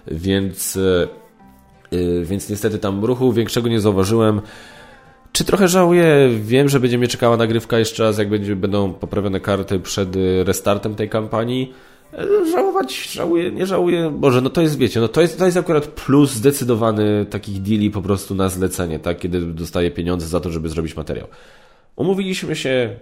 [0.06, 0.78] Więc,
[1.90, 4.40] yy, więc niestety tam ruchu większego nie zauważyłem.
[5.32, 6.30] Czy trochę żałuję?
[6.42, 10.94] Wiem, że będzie mnie czekała nagrywka jeszcze raz, jak będzie, będą poprawione karty przed restartem
[10.94, 11.74] tej kampanii.
[12.52, 14.10] Żałować, żałuję, nie żałuję.
[14.10, 17.90] Boże, no to jest, wiecie, no to jest, to jest akurat plus zdecydowany takich deali
[17.90, 19.18] po prostu na zlecenie, tak?
[19.18, 21.26] Kiedy dostaję pieniądze za to, żeby zrobić materiał.
[21.96, 22.96] Umówiliśmy się,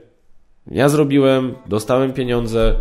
[0.70, 2.74] ja zrobiłem, dostałem pieniądze,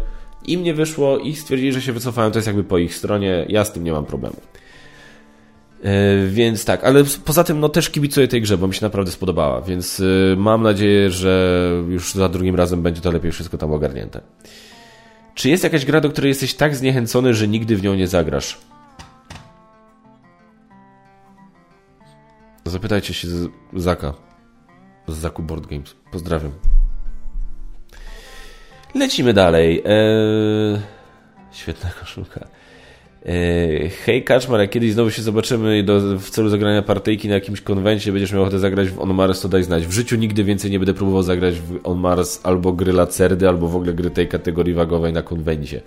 [0.46, 3.66] im nie wyszło, i stwierdzili, że się wycofałem, to jest jakby po ich stronie, ja
[3.66, 4.36] z tym nie mam problemu.
[5.84, 9.12] Yy, więc tak, ale poza tym no też kibicuję tej grze, bo mi się naprawdę
[9.12, 13.74] spodobała, więc yy, mam nadzieję, że już za drugim razem będzie to lepiej wszystko tam
[13.74, 14.22] ogarnięte.
[15.36, 18.58] Czy jest jakaś gra, do której jesteś tak zniechęcony, że nigdy w nią nie zagrasz?
[22.66, 23.28] Zapytajcie się
[23.74, 24.31] Zaka
[25.08, 25.96] z Zaku Board Games.
[26.12, 26.52] Pozdrawiam.
[28.96, 29.84] Lecimy dalej.
[29.86, 30.80] Eee...
[31.52, 32.48] Świetna koszulka.
[33.26, 33.90] Eee...
[33.90, 38.12] Hej Kaczmar, jak kiedyś znowu się zobaczymy do, w celu zagrania partyjki na jakimś konwencie,
[38.12, 39.88] będziesz miał ochotę zagrać w On Mars, to daj znać.
[39.88, 43.68] W życiu nigdy więcej nie będę próbował zagrać w On Mars albo gry Lacerdy, albo
[43.68, 45.82] w ogóle gry tej kategorii wagowej na konwencie.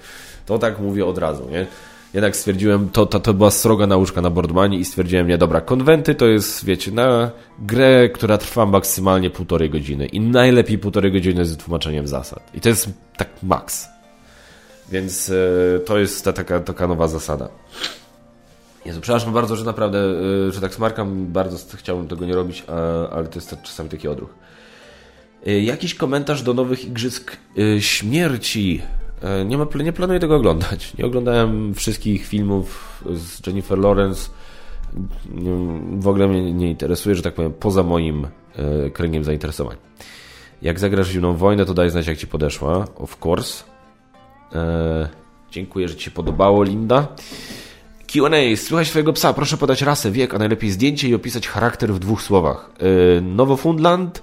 [0.47, 1.67] To tak mówię od razu, nie?
[2.15, 6.15] Jednak stwierdziłem, to, to, to była sroga nauczka na Boardmanie i stwierdziłem, nie, dobra, konwenty
[6.15, 11.57] to jest, wiecie, na grę, która trwa maksymalnie półtorej godziny i najlepiej półtorej godziny z
[11.57, 12.51] tłumaczeniem zasad.
[12.55, 13.89] I to jest tak maks.
[14.89, 17.49] Więc e, to jest ta, taka, taka nowa zasada.
[18.87, 19.99] Jezu, przepraszam bardzo, że naprawdę,
[20.49, 22.65] e, że tak smarkam, bardzo chciałbym tego nie robić,
[23.13, 24.31] ale to jest czasami taki odruch.
[25.47, 27.37] E, jakiś komentarz do nowych Igrzysk
[27.79, 28.83] Śmierci
[29.45, 30.97] nie, ma, nie planuję tego oglądać.
[30.97, 34.31] Nie oglądałem wszystkich filmów z Jennifer Lawrence.
[35.99, 39.77] W ogóle mnie nie interesuje, że tak powiem, poza moim e, kręgiem zainteresowań.
[40.63, 42.87] Jak zagrasz zimną wojnę, to daj znać, jak ci podeszła.
[42.97, 43.65] Of course.
[44.53, 45.07] Eee,
[45.51, 47.09] dziękuję, że ci się podobało, Linda.
[48.13, 48.57] Q&A.
[48.57, 49.33] Słuchaj swojego psa.
[49.33, 52.71] Proszę podać rasę, wiek, a najlepiej zdjęcie i opisać charakter w dwóch słowach.
[52.81, 54.23] Eee, Nowofundland.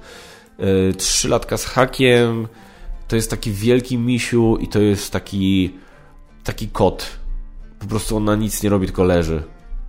[0.60, 2.48] Eee, trzy latka z hakiem
[3.12, 5.74] to jest taki wielki misiu i to jest taki
[6.44, 7.06] taki kot.
[7.80, 9.44] Po prostu on na nic nie robi, tylko leży.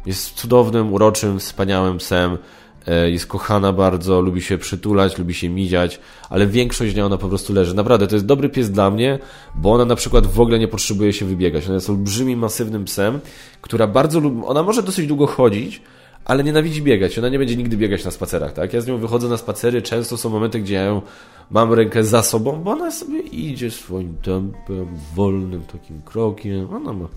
[0.07, 2.39] Jest cudownym, uroczym, wspaniałym psem.
[2.87, 6.01] E, jest kochana bardzo, lubi się przytulać, lubi się miziać,
[6.31, 7.75] ale większość dnia ona po prostu leży.
[7.75, 9.19] Naprawdę, to jest dobry pies dla mnie,
[9.55, 11.67] bo ona na przykład w ogóle nie potrzebuje się wybiegać.
[11.67, 13.21] Ona jest olbrzymim, masywnym psem,
[13.61, 14.43] która bardzo lubi...
[14.45, 15.83] Ona może dosyć długo chodzić,
[16.25, 17.19] ale nienawidzi biegać.
[17.19, 18.73] Ona nie będzie nigdy biegać na spacerach, tak?
[18.73, 21.03] Ja z nią wychodzę na spacery, często są momenty, gdzie ja ją
[21.51, 26.75] mam rękę za sobą, bo ona sobie idzie swoim tempem, wolnym takim krokiem.
[26.75, 27.09] Ona ma,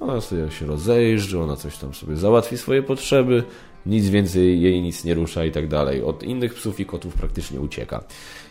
[0.00, 3.42] ona sobie się rozejrzy, ona coś tam sobie załatwi swoje potrzeby,
[3.86, 6.02] nic więcej jej nic nie rusza i tak dalej.
[6.02, 8.04] Od innych psów i kotów praktycznie ucieka.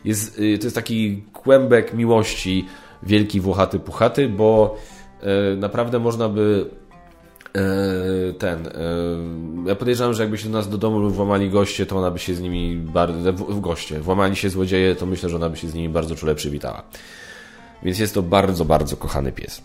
[0.05, 2.65] Jest, y, to jest taki kłębek miłości,
[3.03, 4.77] wielki, włochaty, puchaty, bo
[5.53, 6.69] y, naprawdę można by
[8.39, 8.67] ten.
[8.67, 8.71] E,
[9.69, 12.35] ja podejrzewam, że jakby się do nas do domu włamali goście, to ona by się
[12.35, 13.33] z nimi bardzo.
[13.33, 16.35] W goście, włamali się złodzieje, to myślę, że ona by się z nimi bardzo czule
[16.35, 16.83] przywitała.
[17.83, 19.61] Więc jest to bardzo, bardzo kochany pies.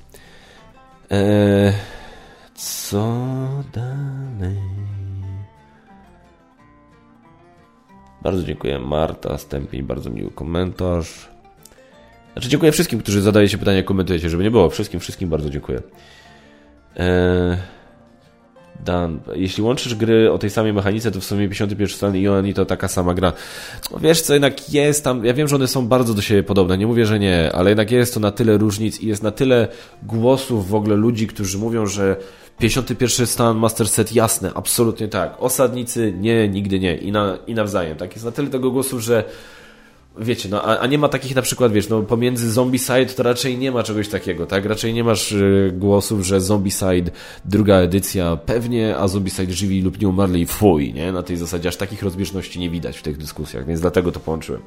[1.10, 1.72] Eee,
[2.54, 3.18] co
[3.72, 4.56] dalej?
[8.22, 11.28] Bardzo dziękuję Marta Stępień, bardzo miły komentarz.
[12.32, 14.70] Znaczy dziękuję wszystkim, którzy zadajecie pytania, komentujecie, żeby nie było.
[14.70, 15.82] Wszystkim, wszystkim bardzo dziękuję.
[16.96, 17.56] Eee,
[18.84, 19.20] Dan.
[19.34, 22.66] Jeśli łączysz gry o tej samej mechanice, to w sumie 51 stan i oni to
[22.66, 23.32] taka sama gra.
[23.90, 26.78] No wiesz co, jednak jest tam, ja wiem, że one są bardzo do siebie podobne,
[26.78, 29.68] nie mówię, że nie, ale jednak jest to na tyle różnic i jest na tyle
[30.02, 32.16] głosów w ogóle ludzi, którzy mówią, że
[32.58, 35.36] 51 stan Master Set jasne, absolutnie tak.
[35.38, 37.96] Osadnicy nie, nigdy nie i, na, i nawzajem.
[37.96, 39.24] Tak jest na tyle tego głosów, że
[40.20, 43.58] wiecie, no, a, a, nie ma takich na przykład, wiesz, no pomiędzy Zombicide to raczej
[43.58, 44.64] nie ma czegoś takiego, tak?
[44.64, 47.10] Raczej nie masz y, głosów, że Zombicide
[47.44, 51.12] druga edycja pewnie, a Zombicide żywi lub nie umarli fuj, nie?
[51.12, 54.62] Na tej zasadzie aż takich rozbieżności nie widać w tych dyskusjach, więc dlatego to połączyłem.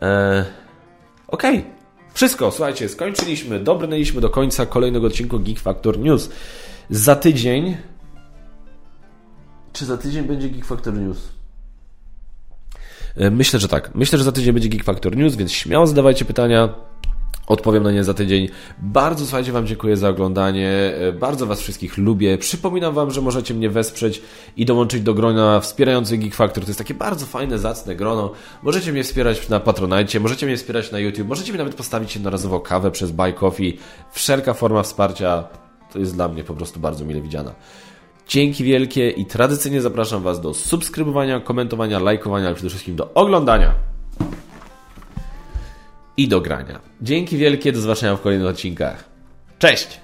[0.00, 0.44] Eee,
[1.28, 1.58] Okej.
[1.58, 1.70] Okay.
[2.14, 6.30] Wszystko, słuchajcie, skończyliśmy, dobrnęliśmy do końca kolejnego odcinku Geek Factor News.
[6.90, 7.76] Za tydzień...
[9.72, 11.33] Czy za tydzień będzie Geek Factor News?
[13.16, 13.94] E, myślę, że tak.
[13.94, 16.68] Myślę, że za tydzień będzie Geek Factor News, więc śmiało zadawajcie pytania.
[17.46, 18.48] Odpowiem na nie za tydzień.
[18.78, 20.70] Bardzo słuchajcie Wam dziękuję za oglądanie.
[20.70, 22.38] E, bardzo Was wszystkich lubię.
[22.38, 24.22] Przypominam Wam, że możecie mnie wesprzeć
[24.56, 26.64] i dołączyć do grona wspierających Geek Factor.
[26.64, 28.32] To jest takie bardzo fajne, zacne grono.
[28.62, 32.60] Możecie mnie wspierać na Patronite, możecie mnie wspierać na YouTube, możecie mi nawet postawić jednorazowo
[32.60, 33.78] kawę przez Buy Coffee.
[34.12, 35.44] Wszelka forma wsparcia
[35.92, 37.54] to jest dla mnie po prostu bardzo mile widziana.
[38.28, 43.74] Dzięki wielkie i tradycyjnie zapraszam Was do subskrybowania, komentowania, lajkowania, ale przede wszystkim do oglądania
[46.16, 46.80] i do grania.
[47.02, 49.04] Dzięki wielkie, do zobaczenia w kolejnych odcinkach.
[49.58, 50.00] Cześć!